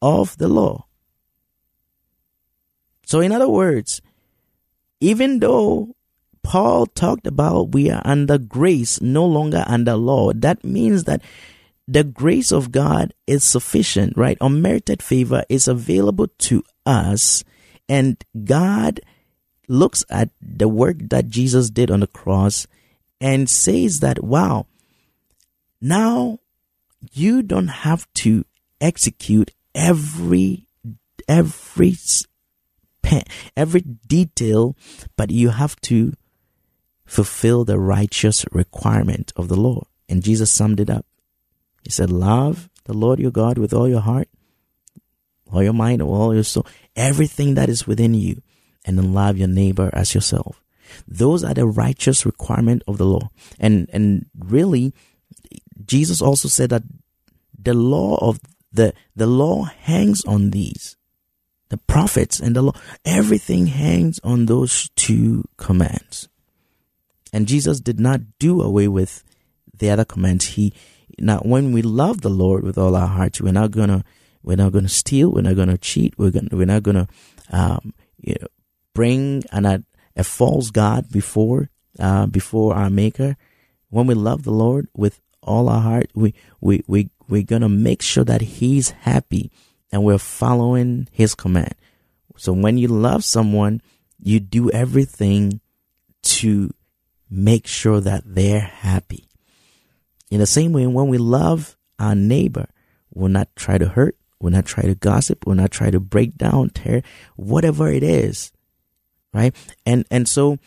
of 0.00 0.36
the 0.38 0.48
law. 0.48 0.86
So, 3.06 3.20
in 3.20 3.32
other 3.32 3.48
words, 3.48 4.00
even 5.00 5.40
though 5.40 5.94
Paul 6.42 6.86
talked 6.86 7.26
about 7.26 7.72
we 7.72 7.90
are 7.90 8.02
under 8.04 8.38
grace, 8.38 9.00
no 9.00 9.26
longer 9.26 9.64
under 9.66 9.94
law, 9.94 10.32
that 10.32 10.64
means 10.64 11.04
that 11.04 11.22
the 11.86 12.04
grace 12.04 12.50
of 12.50 12.72
God 12.72 13.12
is 13.26 13.44
sufficient, 13.44 14.16
right? 14.16 14.38
Unmerited 14.40 15.02
favor 15.02 15.44
is 15.48 15.68
available 15.68 16.28
to 16.38 16.62
us, 16.86 17.44
and 17.88 18.22
God 18.44 19.00
looks 19.68 20.04
at 20.10 20.30
the 20.40 20.68
work 20.68 20.96
that 21.10 21.28
Jesus 21.28 21.70
did 21.70 21.90
on 21.90 22.00
the 22.00 22.06
cross 22.06 22.66
and 23.20 23.48
says 23.48 24.00
that, 24.00 24.22
wow, 24.22 24.66
now 25.80 26.38
you 27.12 27.42
don't 27.42 27.68
have 27.68 28.06
to 28.14 28.44
execute 28.80 29.50
every 29.74 30.66
every 31.28 31.94
every 33.56 33.80
detail, 33.80 34.76
but 35.16 35.30
you 35.30 35.50
have 35.50 35.76
to 35.82 36.14
fulfill 37.04 37.64
the 37.64 37.78
righteous 37.78 38.44
requirement 38.52 39.32
of 39.36 39.48
the 39.48 39.56
law. 39.56 39.84
And 40.08 40.22
Jesus 40.22 40.50
summed 40.50 40.80
it 40.80 40.90
up. 40.90 41.06
He 41.84 41.90
said, 41.90 42.10
Love 42.10 42.68
the 42.84 42.94
Lord 42.94 43.20
your 43.20 43.30
God 43.30 43.58
with 43.58 43.72
all 43.72 43.88
your 43.88 44.00
heart, 44.00 44.28
all 45.52 45.62
your 45.62 45.72
mind, 45.72 46.02
all 46.02 46.34
your 46.34 46.42
soul, 46.42 46.66
everything 46.96 47.54
that 47.54 47.68
is 47.68 47.86
within 47.86 48.14
you, 48.14 48.42
and 48.84 48.98
then 48.98 49.12
love 49.12 49.38
your 49.38 49.48
neighbor 49.48 49.90
as 49.92 50.14
yourself. 50.14 50.62
Those 51.06 51.44
are 51.44 51.54
the 51.54 51.66
righteous 51.66 52.26
requirement 52.26 52.82
of 52.86 52.98
the 52.98 53.06
law. 53.06 53.30
And 53.58 53.88
and 53.92 54.26
really, 54.38 54.92
Jesus 55.84 56.20
also 56.20 56.48
said 56.48 56.70
that 56.70 56.82
the 57.58 57.74
law 57.74 58.16
of 58.16 58.40
the 58.72 58.94
the 59.14 59.26
law 59.26 59.64
hangs 59.64 60.24
on 60.24 60.50
these. 60.50 60.96
The 61.70 61.78
prophets 61.78 62.40
and 62.40 62.54
the 62.54 62.62
law, 62.62 62.74
everything 63.04 63.66
hangs 63.66 64.20
on 64.22 64.46
those 64.46 64.90
two 64.96 65.44
commands. 65.56 66.28
And 67.32 67.48
Jesus 67.48 67.80
did 67.80 67.98
not 67.98 68.20
do 68.38 68.60
away 68.60 68.86
with 68.86 69.24
the 69.76 69.90
other 69.90 70.04
commands. 70.04 70.44
He 70.54 70.72
now 71.18 71.38
when 71.38 71.72
we 71.72 71.82
love 71.82 72.20
the 72.20 72.30
Lord 72.30 72.64
with 72.64 72.78
all 72.78 72.96
our 72.96 73.08
hearts, 73.08 73.40
we're 73.40 73.52
not 73.52 73.70
gonna 73.70 74.04
we're 74.42 74.56
not 74.56 74.72
gonna 74.72 74.88
steal, 74.88 75.32
we're 75.32 75.42
not 75.42 75.56
gonna 75.56 75.78
cheat, 75.78 76.14
we're 76.18 76.30
gonna 76.30 76.48
we're 76.52 76.66
not 76.66 76.82
gonna 76.82 77.08
um, 77.50 77.94
you 78.18 78.36
know 78.40 78.48
bring 78.94 79.42
an 79.52 79.84
a 80.16 80.24
false 80.24 80.70
God 80.70 81.10
before 81.10 81.70
uh, 81.98 82.26
before 82.26 82.74
our 82.74 82.90
Maker. 82.90 83.36
When 83.88 84.06
we 84.06 84.14
love 84.14 84.42
the 84.42 84.50
Lord 84.50 84.88
with 84.96 85.20
all 85.42 85.68
our 85.68 85.80
heart, 85.80 86.10
we 86.14 86.34
we 86.60 86.82
we 86.86 87.10
we're 87.28 87.42
gonna 87.42 87.68
make 87.68 88.02
sure 88.02 88.24
that 88.24 88.40
He's 88.40 88.90
happy 88.90 89.50
and 89.92 90.04
we're 90.04 90.18
following 90.18 91.08
His 91.12 91.34
command. 91.34 91.74
So 92.36 92.52
when 92.52 92.78
you 92.78 92.88
love 92.88 93.24
someone, 93.24 93.80
you 94.18 94.40
do 94.40 94.70
everything 94.70 95.60
to 96.22 96.70
make 97.30 97.66
sure 97.66 98.00
that 98.00 98.22
they're 98.24 98.60
happy. 98.60 99.28
In 100.34 100.40
the 100.40 100.46
same 100.46 100.72
way, 100.72 100.86
when 100.86 101.06
we 101.06 101.18
love 101.18 101.76
our 101.98 102.16
neighbor, 102.16 102.66
we'll 103.14 103.30
not 103.30 103.54
try 103.54 103.78
to 103.78 103.86
hurt, 103.86 104.16
we'll 104.40 104.50
not 104.50 104.66
try 104.66 104.82
to 104.82 104.94
gossip, 104.96 105.46
we'll 105.46 105.54
not 105.54 105.70
try 105.70 105.90
to 105.90 106.00
break 106.00 106.36
down, 106.36 106.70
tear, 106.70 107.02
whatever 107.36 107.88
it 107.88 108.02
is 108.02 108.50
right? 109.34 109.54
And 109.84 110.06
and 110.10 110.26
so 110.26 110.58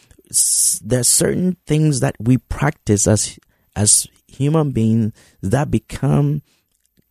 there's 0.84 1.08
certain 1.08 1.56
things 1.66 2.02
that 2.02 2.16
we 2.20 2.38
practice 2.38 3.08
as 3.08 3.40
as 3.76 4.06
human 4.28 4.72
beings 4.72 5.14
that 5.42 5.72
become 5.72 6.44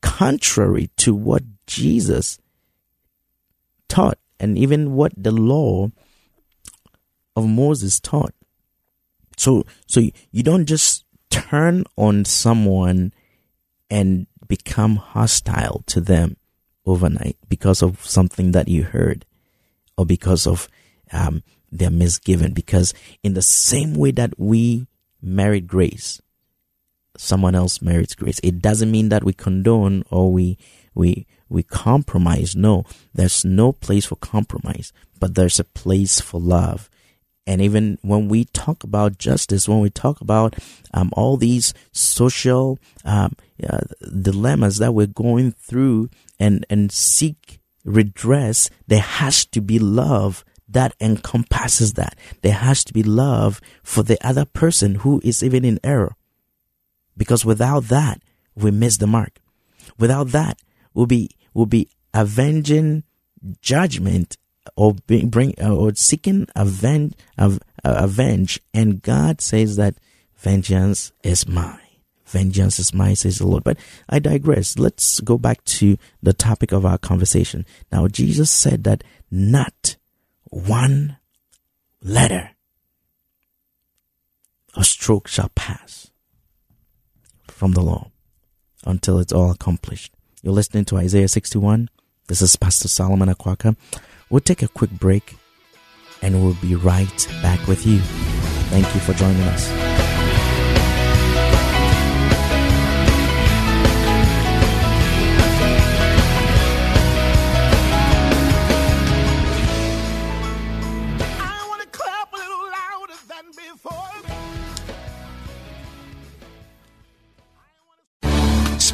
contrary 0.03 0.91
to 0.99 1.15
what 1.15 1.43
Jesus 1.67 2.39
taught 3.89 4.19
and 4.39 4.57
even 4.59 4.93
what 4.93 5.13
the 5.17 5.33
law 5.33 5.91
of 7.35 7.49
Moses 7.49 7.99
taught. 7.99 8.35
So 9.39 9.65
so 9.87 10.03
you 10.31 10.43
don't 10.43 10.67
just 10.67 11.06
turn 11.37 11.85
on 11.97 12.25
someone 12.25 13.13
and 13.91 14.27
become 14.47 14.97
hostile 14.97 15.83
to 15.87 16.01
them 16.01 16.37
overnight 16.85 17.37
because 17.49 17.83
of 17.83 18.05
something 18.05 18.53
that 18.53 18.69
you 18.69 18.85
heard 18.85 19.25
or 19.97 20.07
because 20.07 20.47
of 20.47 20.69
um, 21.13 21.43
they're 21.71 21.91
misgiven 21.91 22.55
because 22.55 22.95
in 23.23 23.35
the 23.35 23.43
same 23.43 23.95
way 23.95 24.11
that 24.13 24.39
we 24.39 24.87
merit 25.23 25.67
grace, 25.67 26.21
someone 27.17 27.55
else 27.55 27.83
merits 27.83 28.15
grace. 28.15 28.41
It 28.43 28.61
doesn't 28.61 28.91
mean 28.91 29.09
that 29.09 29.25
we 29.25 29.33
condone 29.33 30.05
or 30.11 30.33
we 30.33 30.59
we 30.95 31.27
we 31.49 31.63
compromise. 31.63 32.57
No, 32.57 32.85
there's 33.15 33.45
no 33.45 33.73
place 33.73 34.07
for 34.07 34.17
compromise, 34.17 34.93
but 35.19 35.35
there's 35.35 35.61
a 35.61 35.65
place 35.65 36.21
for 36.21 36.41
love. 36.41 36.89
And 37.47 37.61
even 37.61 37.99
when 38.03 38.29
we 38.29 38.45
talk 38.47 38.83
about 38.83 39.19
justice, 39.19 39.69
when 39.69 39.81
we 39.81 39.91
talk 39.91 40.21
about 40.21 40.57
um, 40.93 41.11
all 41.13 41.37
these 41.37 41.73
social 41.93 42.79
um, 43.05 43.37
uh, 43.63 43.81
dilemmas 44.21 44.79
that 44.79 44.93
we're 44.93 45.07
going 45.07 45.53
through 45.53 46.11
and 46.41 46.67
and 46.69 46.91
seek 46.91 47.61
redress, 47.85 48.69
there 48.89 49.01
has 49.01 49.47
to 49.47 49.61
be 49.61 49.79
love 49.79 50.45
that 50.69 50.95
encompasses 51.01 51.95
that. 51.95 52.19
There 52.43 52.53
has 52.53 52.85
to 52.85 52.93
be 52.93 53.03
love 53.03 53.61
for 53.83 54.03
the 54.03 54.19
other 54.27 54.45
person 54.45 54.97
who 54.97 55.21
is 55.23 55.43
even 55.43 55.65
in 55.65 55.79
error. 55.85 56.17
Because 57.17 57.45
without 57.45 57.85
that, 57.85 58.21
we 58.55 58.71
miss 58.71 58.97
the 58.97 59.07
mark. 59.07 59.39
Without 59.99 60.29
that, 60.29 60.59
we'll 60.93 61.07
be, 61.07 61.31
we'll 61.55 61.67
be 61.67 61.89
avenging 62.13 63.05
judgment 63.61 64.37
or 64.77 64.95
bring, 64.95 65.29
bring 65.29 65.55
or 65.63 65.95
seeking 65.95 66.47
avenge, 66.57 67.15
av, 67.39 67.61
uh, 67.85 67.95
avenge. 67.99 68.61
And 68.75 69.03
God 69.03 69.41
says 69.41 69.77
that 69.77 69.97
vengeance 70.37 71.13
is 71.23 71.47
mine. 71.47 71.81
Vengeance 72.27 72.81
is 72.81 72.93
mine, 72.93 73.15
says 73.15 73.39
the 73.39 73.47
Lord. 73.47 73.63
But 73.63 73.79
I 74.09 74.19
digress. 74.19 74.79
Let's 74.79 75.21
go 75.21 75.39
back 75.39 75.63
to 75.65 75.97
the 76.23 76.33
topic 76.33 76.73
of 76.73 76.85
our 76.85 76.99
conversation. 76.99 77.65
Now, 77.93 78.09
Jesus 78.09 78.51
said 78.51 78.85
that 78.85 79.05
not 79.31 79.97
one 80.45 81.19
letter 82.03 82.51
or 84.77 84.83
stroke 84.85 85.29
shall 85.29 85.51
pass 85.51 86.11
from 87.49 87.73
the 87.73 87.81
law 87.81 88.11
until 88.85 89.19
it's 89.19 89.33
all 89.33 89.51
accomplished. 89.51 90.13
You're 90.43 90.53
listening 90.53 90.85
to 90.87 90.97
Isaiah 90.97 91.29
61. 91.29 91.89
This 92.29 92.43
is 92.43 92.57
Pastor 92.57 92.89
Solomon 92.89 93.29
Akwaka. 93.29 93.77
We'll 94.31 94.41
take 94.41 94.63
a 94.63 94.69
quick 94.69 94.91
break 94.91 95.37
and 96.23 96.43
we'll 96.43 96.55
be 96.55 96.75
right 96.75 97.29
back 97.43 97.67
with 97.69 97.87
you. 97.87 97.99
Thank 98.71 98.93
you 98.95 99.01
for 99.01 99.13
joining 99.13 99.43
us. 99.43 99.96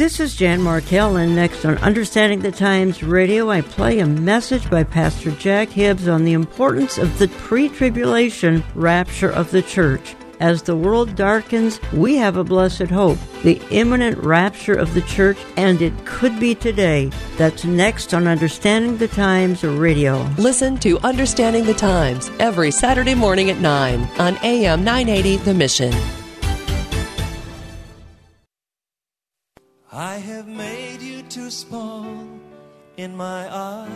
This 0.00 0.18
is 0.18 0.34
Jan 0.34 0.60
Markell, 0.60 1.22
and 1.22 1.36
next 1.36 1.66
on 1.66 1.76
Understanding 1.76 2.40
the 2.40 2.50
Times 2.50 3.02
Radio, 3.02 3.50
I 3.50 3.60
play 3.60 3.98
a 3.98 4.06
message 4.06 4.70
by 4.70 4.82
Pastor 4.82 5.30
Jack 5.32 5.68
Hibbs 5.68 6.08
on 6.08 6.24
the 6.24 6.32
importance 6.32 6.96
of 6.96 7.18
the 7.18 7.28
pre 7.28 7.68
tribulation 7.68 8.64
rapture 8.74 9.30
of 9.30 9.50
the 9.50 9.60
church. 9.60 10.16
As 10.40 10.62
the 10.62 10.74
world 10.74 11.16
darkens, 11.16 11.78
we 11.92 12.16
have 12.16 12.38
a 12.38 12.44
blessed 12.44 12.88
hope 12.88 13.18
the 13.42 13.60
imminent 13.70 14.16
rapture 14.16 14.72
of 14.72 14.94
the 14.94 15.02
church, 15.02 15.36
and 15.58 15.82
it 15.82 15.92
could 16.06 16.40
be 16.40 16.54
today. 16.54 17.10
That's 17.36 17.66
next 17.66 18.14
on 18.14 18.26
Understanding 18.26 18.96
the 18.96 19.08
Times 19.08 19.64
Radio. 19.64 20.22
Listen 20.38 20.78
to 20.78 20.98
Understanding 21.00 21.66
the 21.66 21.74
Times 21.74 22.30
every 22.38 22.70
Saturday 22.70 23.14
morning 23.14 23.50
at 23.50 23.60
9 23.60 24.00
on 24.18 24.38
AM 24.38 24.82
980 24.82 25.36
The 25.44 25.52
Mission. 25.52 26.19
I 29.92 30.18
have 30.18 30.46
made 30.46 31.02
you 31.02 31.22
too 31.22 31.50
small 31.50 32.06
in 32.96 33.16
my 33.16 33.52
eyes. 33.52 33.90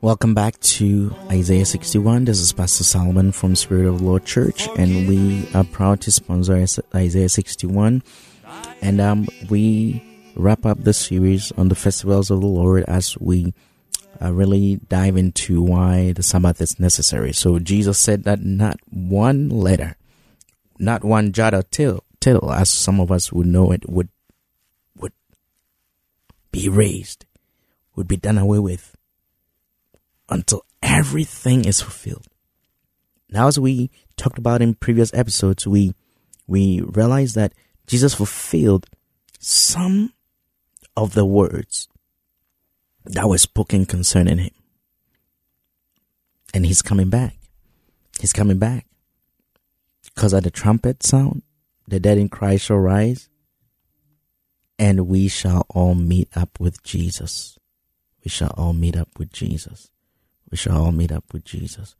Welcome 0.00 0.34
back 0.34 0.60
to 0.60 1.12
Isaiah 1.32 1.64
61. 1.66 2.26
This 2.26 2.38
is 2.38 2.52
Pastor 2.52 2.84
Solomon 2.84 3.32
from 3.32 3.56
Spirit 3.56 3.88
of 3.88 3.98
the 3.98 4.04
Lord 4.04 4.24
Church, 4.24 4.68
and 4.78 5.08
we 5.08 5.48
are 5.52 5.64
proud 5.64 6.00
to 6.02 6.12
sponsor 6.12 6.64
Isaiah 6.94 7.28
61. 7.28 8.04
And 8.80 9.00
um, 9.00 9.26
we 9.50 10.00
wrap 10.36 10.64
up 10.64 10.84
the 10.84 10.92
series 10.92 11.50
on 11.58 11.68
the 11.68 11.74
festivals 11.74 12.30
of 12.30 12.40
the 12.40 12.46
Lord 12.46 12.84
as 12.84 13.18
we 13.18 13.52
uh, 14.22 14.32
really 14.32 14.76
dive 14.88 15.16
into 15.16 15.60
why 15.60 16.12
the 16.12 16.22
Sabbath 16.22 16.60
is 16.60 16.78
necessary. 16.78 17.32
So 17.32 17.58
Jesus 17.58 17.98
said 17.98 18.22
that 18.24 18.44
not 18.44 18.78
one 18.90 19.48
letter, 19.48 19.96
not 20.78 21.02
one 21.02 21.32
jot 21.32 21.52
or 21.52 21.64
tittle, 21.64 22.04
tittle, 22.20 22.52
as 22.52 22.70
some 22.70 23.00
of 23.00 23.10
us 23.10 23.32
would 23.32 23.48
know 23.48 23.72
it, 23.72 23.88
would 23.90 24.08
be 26.52 26.68
raised, 26.68 27.24
would 27.96 28.06
be 28.06 28.16
done 28.16 28.38
away 28.38 28.60
with 28.60 28.94
until 30.28 30.62
everything 30.82 31.64
is 31.64 31.80
fulfilled. 31.80 32.28
Now, 33.28 33.48
as 33.48 33.58
we 33.58 33.90
talked 34.16 34.38
about 34.38 34.62
in 34.62 34.74
previous 34.74 35.12
episodes, 35.14 35.66
we 35.66 35.94
we 36.46 36.80
realize 36.82 37.34
that 37.34 37.54
Jesus 37.86 38.14
fulfilled 38.14 38.86
some 39.38 40.12
of 40.96 41.14
the 41.14 41.24
words 41.24 41.88
that 43.04 43.28
were 43.28 43.38
spoken 43.38 43.86
concerning 43.86 44.38
him. 44.38 44.50
And 46.54 46.66
he's 46.66 46.82
coming 46.82 47.08
back. 47.08 47.38
He's 48.20 48.32
coming 48.32 48.58
back. 48.58 48.86
Because 50.14 50.34
at 50.34 50.44
the 50.44 50.50
trumpet 50.50 51.02
sound, 51.02 51.42
the 51.88 51.98
dead 51.98 52.18
in 52.18 52.28
Christ 52.28 52.66
shall 52.66 52.76
rise, 52.76 53.28
and 54.82 55.06
we 55.06 55.28
shall 55.28 55.64
all 55.68 55.94
meet 55.94 56.28
up 56.34 56.58
with 56.58 56.82
Jesus. 56.82 57.56
We 58.24 58.28
shall 58.28 58.52
all 58.56 58.72
meet 58.72 58.96
up 58.96 59.10
with 59.16 59.32
Jesus. 59.32 59.92
We 60.50 60.56
shall 60.56 60.86
all 60.86 60.90
meet 60.90 61.12
up 61.12 61.32
with 61.32 61.44
Jesus. 61.44 61.94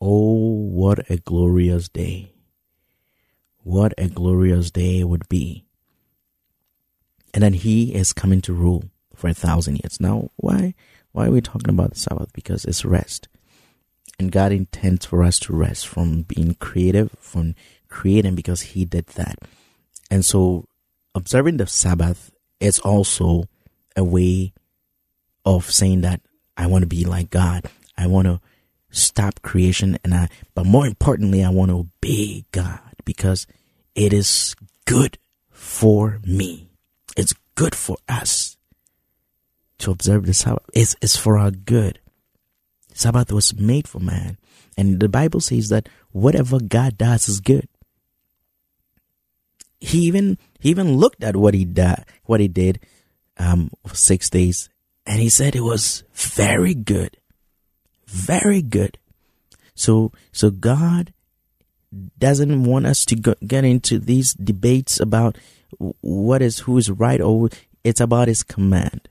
Oh, 0.00 0.66
what 0.66 1.08
a 1.08 1.18
glorious 1.18 1.88
day. 1.88 2.32
What 3.62 3.94
a 3.96 4.08
glorious 4.08 4.72
day 4.72 4.98
it 4.98 5.04
would 5.04 5.28
be. 5.28 5.64
And 7.32 7.44
then 7.44 7.52
he 7.52 7.94
is 7.94 8.12
coming 8.12 8.40
to 8.40 8.52
rule 8.52 8.82
for 9.14 9.28
a 9.28 9.34
thousand 9.34 9.76
years. 9.76 10.00
Now, 10.00 10.32
why, 10.34 10.74
why 11.12 11.26
are 11.26 11.30
we 11.30 11.40
talking 11.40 11.70
about 11.70 11.90
the 11.90 12.00
Sabbath? 12.00 12.32
Because 12.32 12.64
it's 12.64 12.84
rest. 12.84 13.28
And 14.18 14.32
God 14.32 14.50
intends 14.50 15.06
for 15.06 15.22
us 15.22 15.38
to 15.40 15.54
rest 15.54 15.86
from 15.86 16.22
being 16.22 16.54
creative, 16.54 17.12
from 17.20 17.54
creating 17.88 18.34
because 18.34 18.62
he 18.62 18.84
did 18.84 19.06
that. 19.10 19.38
And 20.10 20.24
so 20.24 20.66
observing 21.14 21.56
the 21.56 21.66
Sabbath 21.66 22.30
is 22.60 22.78
also 22.80 23.44
a 23.96 24.04
way 24.04 24.52
of 25.44 25.70
saying 25.70 26.00
that 26.02 26.20
I 26.56 26.66
want 26.66 26.82
to 26.82 26.88
be 26.88 27.04
like 27.04 27.30
God. 27.30 27.66
I 27.96 28.06
want 28.06 28.26
to 28.26 28.40
stop 28.90 29.42
creation 29.42 29.98
and 30.04 30.14
I, 30.14 30.28
but 30.54 30.66
more 30.66 30.86
importantly, 30.86 31.44
I 31.44 31.50
want 31.50 31.70
to 31.70 31.78
obey 31.78 32.44
God 32.52 32.80
because 33.04 33.46
it 33.94 34.12
is 34.12 34.54
good 34.86 35.18
for 35.50 36.20
me. 36.24 36.68
It's 37.16 37.34
good 37.54 37.74
for 37.74 37.96
us 38.08 38.56
to 39.78 39.90
observe 39.90 40.26
the 40.26 40.34
Sabbath. 40.34 40.64
It's, 40.72 40.96
it's 41.00 41.16
for 41.16 41.38
our 41.38 41.50
good. 41.50 42.00
Sabbath 42.92 43.32
was 43.32 43.54
made 43.58 43.88
for 43.88 44.00
man. 44.00 44.38
And 44.76 45.00
the 45.00 45.08
Bible 45.08 45.40
says 45.40 45.68
that 45.68 45.88
whatever 46.10 46.58
God 46.58 46.98
does 46.98 47.28
is 47.28 47.40
good 47.40 47.68
he 49.84 50.00
even 50.00 50.38
he 50.64 50.70
even 50.70 50.96
looked 50.96 51.22
at 51.22 51.36
what 51.36 51.52
he 51.52 51.64
did 51.64 52.04
what 52.24 52.40
he 52.40 52.48
did 52.48 52.80
um 53.36 53.70
for 53.86 53.94
six 53.94 54.30
days 54.30 54.70
and 55.06 55.20
he 55.20 55.28
said 55.28 55.54
it 55.54 55.60
was 55.60 56.02
very 56.14 56.74
good. 56.74 57.18
Very 58.06 58.62
good. 58.62 58.98
So 59.74 60.12
so 60.32 60.50
god 60.50 61.12
doesn't 62.18 62.64
want 62.64 62.86
us 62.86 63.04
to 63.04 63.14
go, 63.14 63.34
get 63.46 63.64
into 63.64 63.98
these 63.98 64.32
debates 64.34 64.98
about 64.98 65.36
what 66.00 66.42
is 66.42 66.60
who 66.60 66.78
is 66.78 66.90
right 66.90 67.20
or 67.20 67.50
it's 67.84 68.00
about 68.00 68.28
his 68.28 68.42
command. 68.42 69.08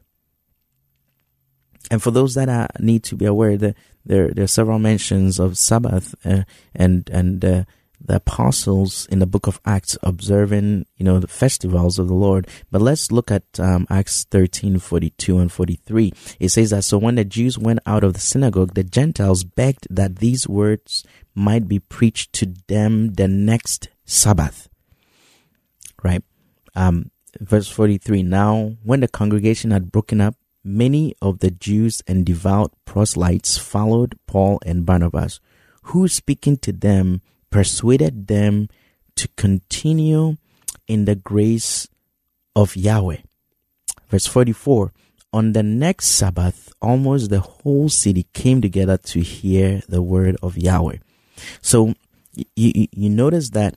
And 1.91 2.01
for 2.01 2.11
those 2.11 2.33
that 2.33 2.49
are, 2.49 2.69
need 2.79 3.03
to 3.05 3.15
be 3.15 3.25
aware 3.25 3.57
that 3.57 3.75
there 4.05 4.29
there 4.29 4.45
are 4.45 4.47
several 4.47 4.79
mentions 4.79 5.39
of 5.39 5.57
sabbath 5.57 6.15
uh, 6.25 6.43
and 6.73 7.09
and 7.11 7.45
uh, 7.45 7.63
the 8.05 8.17
apostles 8.17 9.07
in 9.07 9.19
the 9.19 9.25
book 9.25 9.47
of 9.47 9.61
Acts 9.65 9.97
observing, 10.03 10.85
you 10.97 11.05
know, 11.05 11.19
the 11.19 11.27
festivals 11.27 11.97
of 11.97 12.07
the 12.07 12.13
Lord. 12.13 12.47
But 12.69 12.81
let's 12.81 13.11
look 13.11 13.31
at 13.31 13.43
um, 13.59 13.87
Acts 13.89 14.25
13, 14.25 14.79
42 14.79 15.39
and 15.39 15.51
43. 15.51 16.13
It 16.39 16.49
says 16.49 16.71
that, 16.71 16.83
so 16.83 16.97
when 16.97 17.15
the 17.15 17.23
Jews 17.23 17.57
went 17.57 17.79
out 17.85 18.03
of 18.03 18.13
the 18.13 18.19
synagogue, 18.19 18.73
the 18.73 18.83
Gentiles 18.83 19.43
begged 19.43 19.87
that 19.89 20.17
these 20.17 20.47
words 20.47 21.05
might 21.33 21.67
be 21.67 21.79
preached 21.79 22.33
to 22.33 22.53
them 22.67 23.13
the 23.13 23.27
next 23.27 23.89
Sabbath. 24.05 24.69
Right? 26.03 26.23
Um, 26.75 27.11
verse 27.39 27.69
43. 27.69 28.23
Now, 28.23 28.75
when 28.83 28.99
the 28.99 29.07
congregation 29.07 29.71
had 29.71 29.91
broken 29.91 30.19
up, 30.19 30.35
many 30.63 31.15
of 31.21 31.39
the 31.39 31.51
Jews 31.51 32.01
and 32.07 32.25
devout 32.25 32.73
proselytes 32.85 33.57
followed 33.57 34.17
Paul 34.27 34.59
and 34.65 34.85
Barnabas, 34.85 35.39
who 35.83 36.07
speaking 36.07 36.57
to 36.57 36.71
them 36.71 37.21
persuaded 37.53 38.25
them 38.25 38.67
to 39.15 39.27
continue 39.37 40.37
in 40.87 41.05
the 41.05 41.13
grace 41.13 41.87
of 42.55 42.75
Yahweh. 42.75 43.21
Verse 44.09 44.25
44 44.25 44.91
On 45.31 45.53
the 45.53 45.61
next 45.61 46.07
Sabbath, 46.07 46.73
almost 46.81 47.29
the 47.29 47.41
whole 47.41 47.89
city 47.89 48.25
came 48.33 48.59
together 48.59 48.97
to 48.97 49.21
hear 49.21 49.83
the 49.87 50.01
word 50.01 50.35
of 50.41 50.57
Yahweh. 50.57 50.97
So 51.61 51.93
you, 52.55 52.87
you, 52.91 53.09
notice 53.09 53.51
that 53.51 53.75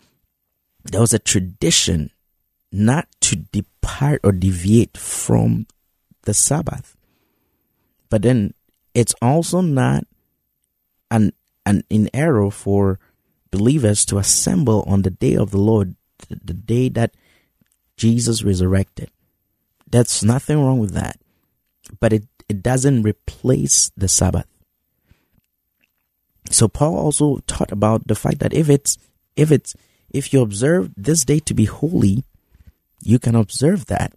there 0.84 1.02
was 1.02 1.12
a 1.12 1.18
tradition 1.18 2.10
not 2.72 3.08
to 3.20 3.36
depart 3.36 4.22
or 4.24 4.32
deviate 4.32 4.96
from 4.96 5.66
the 6.22 6.32
Sabbath. 6.32 6.96
But 8.08 8.22
then 8.22 8.54
it's 8.94 9.14
also 9.20 9.60
not 9.60 10.04
an, 11.10 11.32
an 11.66 11.84
in 11.90 12.08
error 12.14 12.50
for 12.50 12.98
believers 13.56 14.04
to 14.06 14.18
assemble 14.18 14.84
on 14.86 15.02
the 15.02 15.10
day 15.10 15.34
of 15.34 15.50
the 15.50 15.58
Lord, 15.58 15.96
the 16.28 16.54
day 16.54 16.88
that 16.90 17.14
Jesus 17.96 18.42
resurrected. 18.42 19.10
That's 19.88 20.22
nothing 20.22 20.62
wrong 20.62 20.78
with 20.78 20.92
that. 20.92 21.18
But 22.00 22.12
it, 22.12 22.24
it 22.48 22.62
doesn't 22.62 23.02
replace 23.02 23.90
the 23.96 24.08
Sabbath. 24.08 24.46
So 26.50 26.68
Paul 26.68 26.96
also 26.96 27.38
taught 27.46 27.72
about 27.72 28.06
the 28.06 28.14
fact 28.14 28.38
that 28.40 28.54
if 28.54 28.68
it's 28.68 28.98
if 29.34 29.50
it's 29.50 29.74
if 30.10 30.32
you 30.32 30.42
observe 30.42 30.92
this 30.96 31.24
day 31.24 31.40
to 31.40 31.54
be 31.54 31.64
holy, 31.64 32.24
you 33.02 33.18
can 33.18 33.34
observe 33.34 33.86
that. 33.86 34.12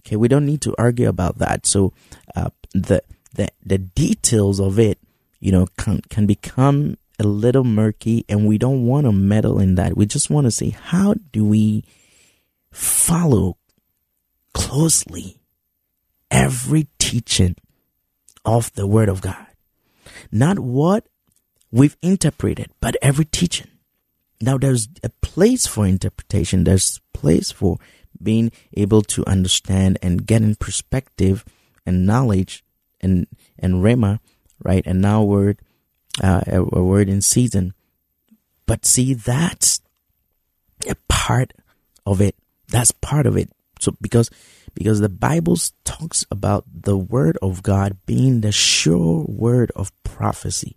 Okay, 0.00 0.16
we 0.16 0.28
don't 0.28 0.46
need 0.46 0.60
to 0.62 0.74
argue 0.76 1.08
about 1.08 1.38
that. 1.38 1.66
So 1.66 1.92
uh, 2.34 2.50
the 2.74 3.02
the 3.34 3.48
the 3.64 3.78
details 3.78 4.58
of 4.58 4.78
it, 4.78 4.98
you 5.38 5.52
know, 5.52 5.66
can 5.78 6.00
can 6.08 6.26
become 6.26 6.96
a 7.22 7.28
little 7.28 7.64
murky, 7.64 8.24
and 8.28 8.46
we 8.46 8.58
don't 8.58 8.86
want 8.86 9.06
to 9.06 9.12
meddle 9.12 9.58
in 9.58 9.76
that. 9.76 9.96
We 9.96 10.06
just 10.06 10.30
want 10.30 10.46
to 10.46 10.50
see 10.50 10.70
how 10.70 11.14
do 11.32 11.44
we 11.44 11.84
follow 12.70 13.56
closely 14.52 15.38
every 16.30 16.88
teaching 16.98 17.56
of 18.44 18.72
the 18.74 18.86
Word 18.86 19.08
of 19.08 19.20
God? 19.20 19.46
Not 20.30 20.58
what 20.58 21.06
we've 21.70 21.96
interpreted, 22.02 22.70
but 22.80 22.96
every 23.02 23.24
teaching. 23.24 23.68
Now 24.40 24.58
there's 24.58 24.88
a 25.04 25.10
place 25.20 25.66
for 25.66 25.86
interpretation. 25.86 26.64
There's 26.64 27.00
place 27.12 27.50
for 27.52 27.78
being 28.20 28.50
able 28.74 29.02
to 29.02 29.24
understand 29.26 29.98
and 30.02 30.26
get 30.26 30.42
in 30.42 30.54
perspective 30.56 31.44
and 31.86 32.06
knowledge 32.06 32.64
and 33.00 33.26
and 33.58 33.82
rhema, 33.82 34.20
right? 34.62 34.84
And 34.86 35.00
now 35.00 35.22
word, 35.22 35.60
uh, 36.22 36.42
a, 36.46 36.60
a 36.60 36.82
word 36.82 37.08
in 37.08 37.22
season. 37.22 37.74
But 38.66 38.84
see, 38.84 39.14
that's 39.14 39.80
a 40.88 40.96
part 41.08 41.52
of 42.04 42.20
it. 42.20 42.36
That's 42.68 42.90
part 42.92 43.26
of 43.26 43.36
it. 43.36 43.50
So 43.80 43.94
because 44.00 44.30
because 44.74 45.00
the 45.00 45.08
Bible 45.08 45.56
talks 45.84 46.24
about 46.30 46.64
the 46.72 46.96
word 46.96 47.36
of 47.42 47.62
God 47.62 47.98
being 48.06 48.40
the 48.40 48.52
sure 48.52 49.24
word 49.28 49.70
of 49.76 49.92
prophecy. 50.02 50.76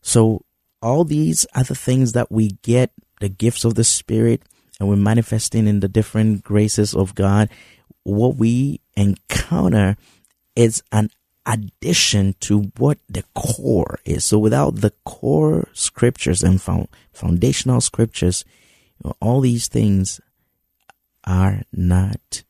So 0.00 0.44
all 0.80 1.04
these 1.04 1.46
other 1.54 1.74
things 1.74 2.12
that 2.12 2.32
we 2.32 2.58
get, 2.62 2.90
the 3.20 3.28
gifts 3.28 3.64
of 3.64 3.74
the 3.76 3.84
Spirit, 3.84 4.42
and 4.80 4.88
we're 4.88 4.96
manifesting 4.96 5.68
in 5.68 5.80
the 5.80 5.88
different 5.88 6.42
graces 6.42 6.94
of 6.94 7.14
God, 7.14 7.48
what 8.02 8.36
we 8.36 8.80
encounter 8.96 9.96
is 10.56 10.82
an 10.90 11.10
addition 11.46 12.34
to 12.40 12.70
what 12.78 12.98
the 13.08 13.24
core 13.34 13.98
is. 14.04 14.24
So 14.24 14.38
without 14.38 14.76
the 14.76 14.92
core 15.04 15.68
scriptures 15.72 16.42
and 16.42 16.60
foundational 17.12 17.80
scriptures, 17.80 18.44
you 18.98 19.08
know, 19.08 19.16
all 19.20 19.40
these 19.40 19.68
things 19.68 20.20
are 21.24 21.62
not 21.72 22.42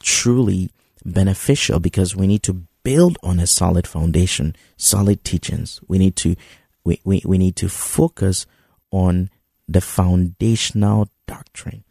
truly 0.00 0.70
beneficial 1.04 1.80
because 1.80 2.14
we 2.14 2.26
need 2.26 2.42
to 2.44 2.62
build 2.82 3.18
on 3.22 3.38
a 3.38 3.46
solid 3.46 3.86
foundation, 3.86 4.56
solid 4.76 5.24
teachings. 5.24 5.80
We 5.88 5.98
need 5.98 6.16
to 6.16 6.36
we, 6.84 7.00
we, 7.04 7.22
we 7.24 7.36
need 7.38 7.56
to 7.56 7.68
focus 7.68 8.46
on 8.90 9.30
the 9.68 9.82
foundational 9.82 11.08
doctrine. 11.26 11.84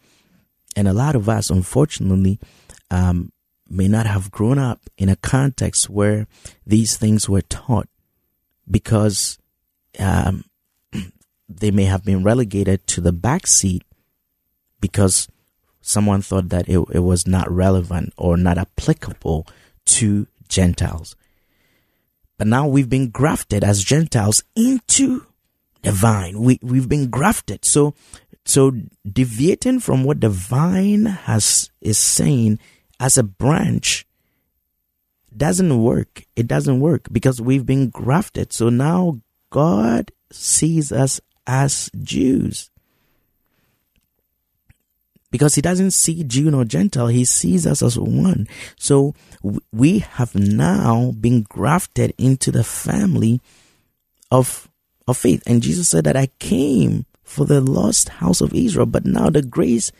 And 0.75 0.87
a 0.87 0.93
lot 0.93 1.15
of 1.15 1.29
us, 1.29 1.51
unfortunately, 1.51 2.39
um, 2.89 3.31
may 3.69 3.87
not 3.87 4.05
have 4.05 4.31
grown 4.31 4.57
up 4.57 4.81
in 4.97 5.09
a 5.09 5.15
context 5.15 5.89
where 5.89 6.27
these 6.65 6.97
things 6.97 7.27
were 7.27 7.41
taught 7.41 7.87
because 8.69 9.37
um, 9.99 10.43
they 11.49 11.71
may 11.71 11.85
have 11.85 12.03
been 12.03 12.23
relegated 12.23 12.85
to 12.87 13.01
the 13.01 13.13
back 13.13 13.47
seat 13.47 13.83
because 14.79 15.27
someone 15.81 16.21
thought 16.21 16.49
that 16.49 16.67
it, 16.67 16.79
it 16.91 16.99
was 16.99 17.25
not 17.25 17.49
relevant 17.49 18.13
or 18.17 18.37
not 18.37 18.57
applicable 18.57 19.47
to 19.85 20.27
Gentiles. 20.47 21.15
But 22.37 22.47
now 22.47 22.67
we've 22.67 22.89
been 22.89 23.09
grafted 23.09 23.63
as 23.63 23.83
Gentiles 23.83 24.43
into 24.55 25.25
the 25.81 25.91
vine. 25.91 26.39
We, 26.39 26.59
we've 26.61 26.89
been 26.89 27.09
grafted. 27.09 27.65
So, 27.65 27.95
so 28.45 28.73
deviating 29.09 29.79
from 29.79 30.03
what 30.03 30.21
the 30.21 30.29
vine 30.29 31.05
has, 31.05 31.71
is 31.81 31.97
saying 31.97 32.59
as 32.99 33.17
a 33.17 33.23
branch 33.23 34.05
doesn't 35.35 35.81
work. 35.81 36.23
It 36.35 36.47
doesn't 36.47 36.79
work 36.79 37.07
because 37.11 37.41
we've 37.41 37.65
been 37.65 37.89
grafted. 37.89 38.53
So 38.53 38.69
now 38.69 39.19
God 39.49 40.11
sees 40.31 40.91
us 40.91 41.21
as 41.45 41.89
Jews 42.01 42.69
because 45.31 45.55
he 45.55 45.61
doesn't 45.61 45.91
see 45.91 46.23
Jew 46.23 46.49
nor 46.51 46.65
Gentile, 46.65 47.07
he 47.07 47.25
sees 47.25 47.67
us 47.67 47.81
as 47.83 47.97
one. 47.99 48.47
So 48.77 49.13
we 49.71 49.99
have 49.99 50.33
now 50.35 51.11
been 51.19 51.43
grafted 51.43 52.13
into 52.17 52.51
the 52.51 52.63
family 52.63 53.41
of, 54.31 54.69
of 55.07 55.17
faith. 55.17 55.43
And 55.45 55.61
Jesus 55.61 55.89
said 55.89 56.05
that 56.05 56.15
I 56.15 56.27
came 56.39 57.05
for 57.23 57.45
the 57.45 57.61
lost 57.61 58.09
house 58.09 58.41
of 58.41 58.53
Israel, 58.53 58.85
but 58.85 59.05
now 59.05 59.29
the 59.29 59.41
grace 59.41 59.91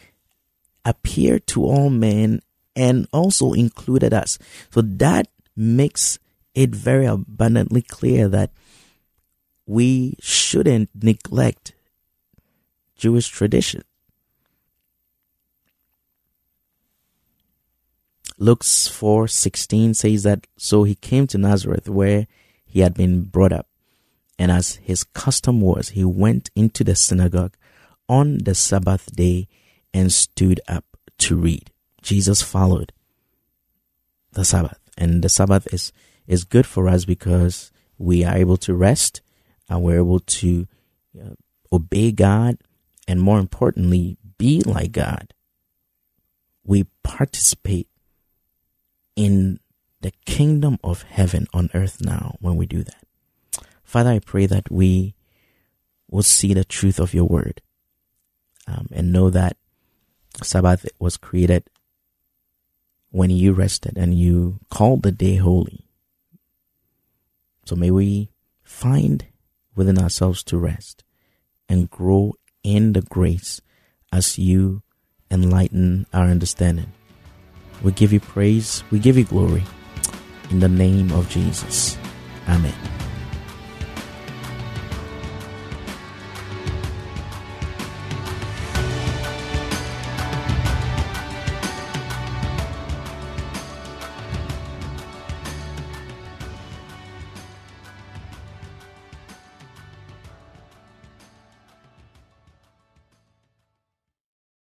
appeared 0.86 1.46
to 1.48 1.64
all 1.66 1.90
men 1.90 2.42
and 2.78 3.08
also 3.12 3.54
included 3.54 4.14
us. 4.14 4.38
So 4.70 4.82
that 4.82 5.28
makes 5.56 6.20
it 6.54 6.70
very 6.70 7.08
abundantly 7.08 7.82
clear 7.82 8.30
that 8.30 8.52
we 9.66 10.16
shouldn't 10.22 10.90
neglect 10.94 11.74
Jewish 12.96 13.28
tradition. 13.28 13.84
Luke 18.38 18.64
4:16 18.64 19.96
says 19.96 20.22
that 20.22 20.46
so 20.58 20.84
he 20.84 20.94
came 20.94 21.26
to 21.28 21.40
Nazareth 21.40 21.90
where 21.90 22.28
he 22.64 22.82
had 22.82 22.94
been 22.94 23.24
brought 23.24 23.52
up 23.52 23.68
and 24.38 24.52
as 24.52 24.76
his 24.76 25.04
custom 25.04 25.60
was 25.60 25.90
he 25.90 26.06
went 26.06 26.52
into 26.56 26.84
the 26.84 26.96
synagogue 26.96 27.58
on 28.08 28.38
the 28.38 28.54
Sabbath 28.54 29.16
day 29.16 29.48
and 29.92 30.14
stood 30.14 30.62
up 30.68 30.86
to 31.18 31.36
read. 31.36 31.72
Jesus 32.08 32.42
followed 32.42 32.94
the 34.32 34.46
Sabbath 34.46 34.80
and 34.98 35.22
the 35.22 35.28
Sabbath 35.28 35.68
is 35.74 35.92
is 36.26 36.46
good 36.46 36.66
for 36.66 36.88
us 36.88 37.04
because 37.04 37.70
we 37.98 38.24
are 38.24 38.38
able 38.38 38.56
to 38.56 38.74
rest 38.74 39.20
and 39.68 39.84
we're 39.84 39.98
able 39.98 40.22
to 40.22 40.68
uh, 41.22 41.36
obey 41.70 42.14
God 42.14 42.60
and 43.10 43.20
more 43.22 43.40
importantly 43.40 44.18
be 44.38 44.62
like 44.62 44.94
God. 44.94 45.34
We 46.64 46.86
participate 47.04 47.90
in 49.18 49.60
the 50.00 50.14
kingdom 50.26 50.80
of 50.86 51.02
heaven 51.02 51.48
on 51.54 51.70
earth 51.74 52.00
now 52.00 52.38
when 52.40 52.56
we 52.56 52.66
do 52.66 52.84
that. 52.84 53.04
Father, 53.84 54.12
I 54.12 54.20
pray 54.20 54.46
that 54.46 54.72
we 54.72 55.14
will 56.10 56.24
see 56.24 56.54
the 56.54 56.64
truth 56.64 57.02
of 57.02 57.14
your 57.14 57.26
word 57.26 57.62
um, 58.66 58.88
and 58.94 59.12
know 59.12 59.30
that 59.30 59.58
Sabbath 60.42 60.88
was 61.00 61.18
created 61.18 61.70
when 63.18 63.32
you 63.32 63.52
rested 63.52 63.98
and 63.98 64.14
you 64.14 64.60
called 64.70 65.02
the 65.02 65.12
day 65.12 65.38
holy. 65.38 65.84
So 67.66 67.76
may 67.76 67.90
we 67.90 68.30
find 68.64 69.26
within 69.76 69.98
ourselves 69.98 70.44
to 70.44 70.58
rest 70.60 71.04
and 71.68 71.90
grow 71.90 72.36
in 72.62 72.94
the 72.94 73.02
grace 73.02 73.60
as 74.14 74.38
you 74.38 74.84
enlighten 75.32 76.06
our 76.14 76.28
understanding. 76.28 76.94
We 77.82 77.92
give 77.92 78.14
you 78.14 78.20
praise. 78.20 78.84
We 78.92 79.00
give 79.00 79.18
you 79.18 79.24
glory. 79.24 79.64
In 80.52 80.60
the 80.60 80.70
name 80.70 81.12
of 81.12 81.28
Jesus. 81.28 81.98
Amen. 82.48 82.97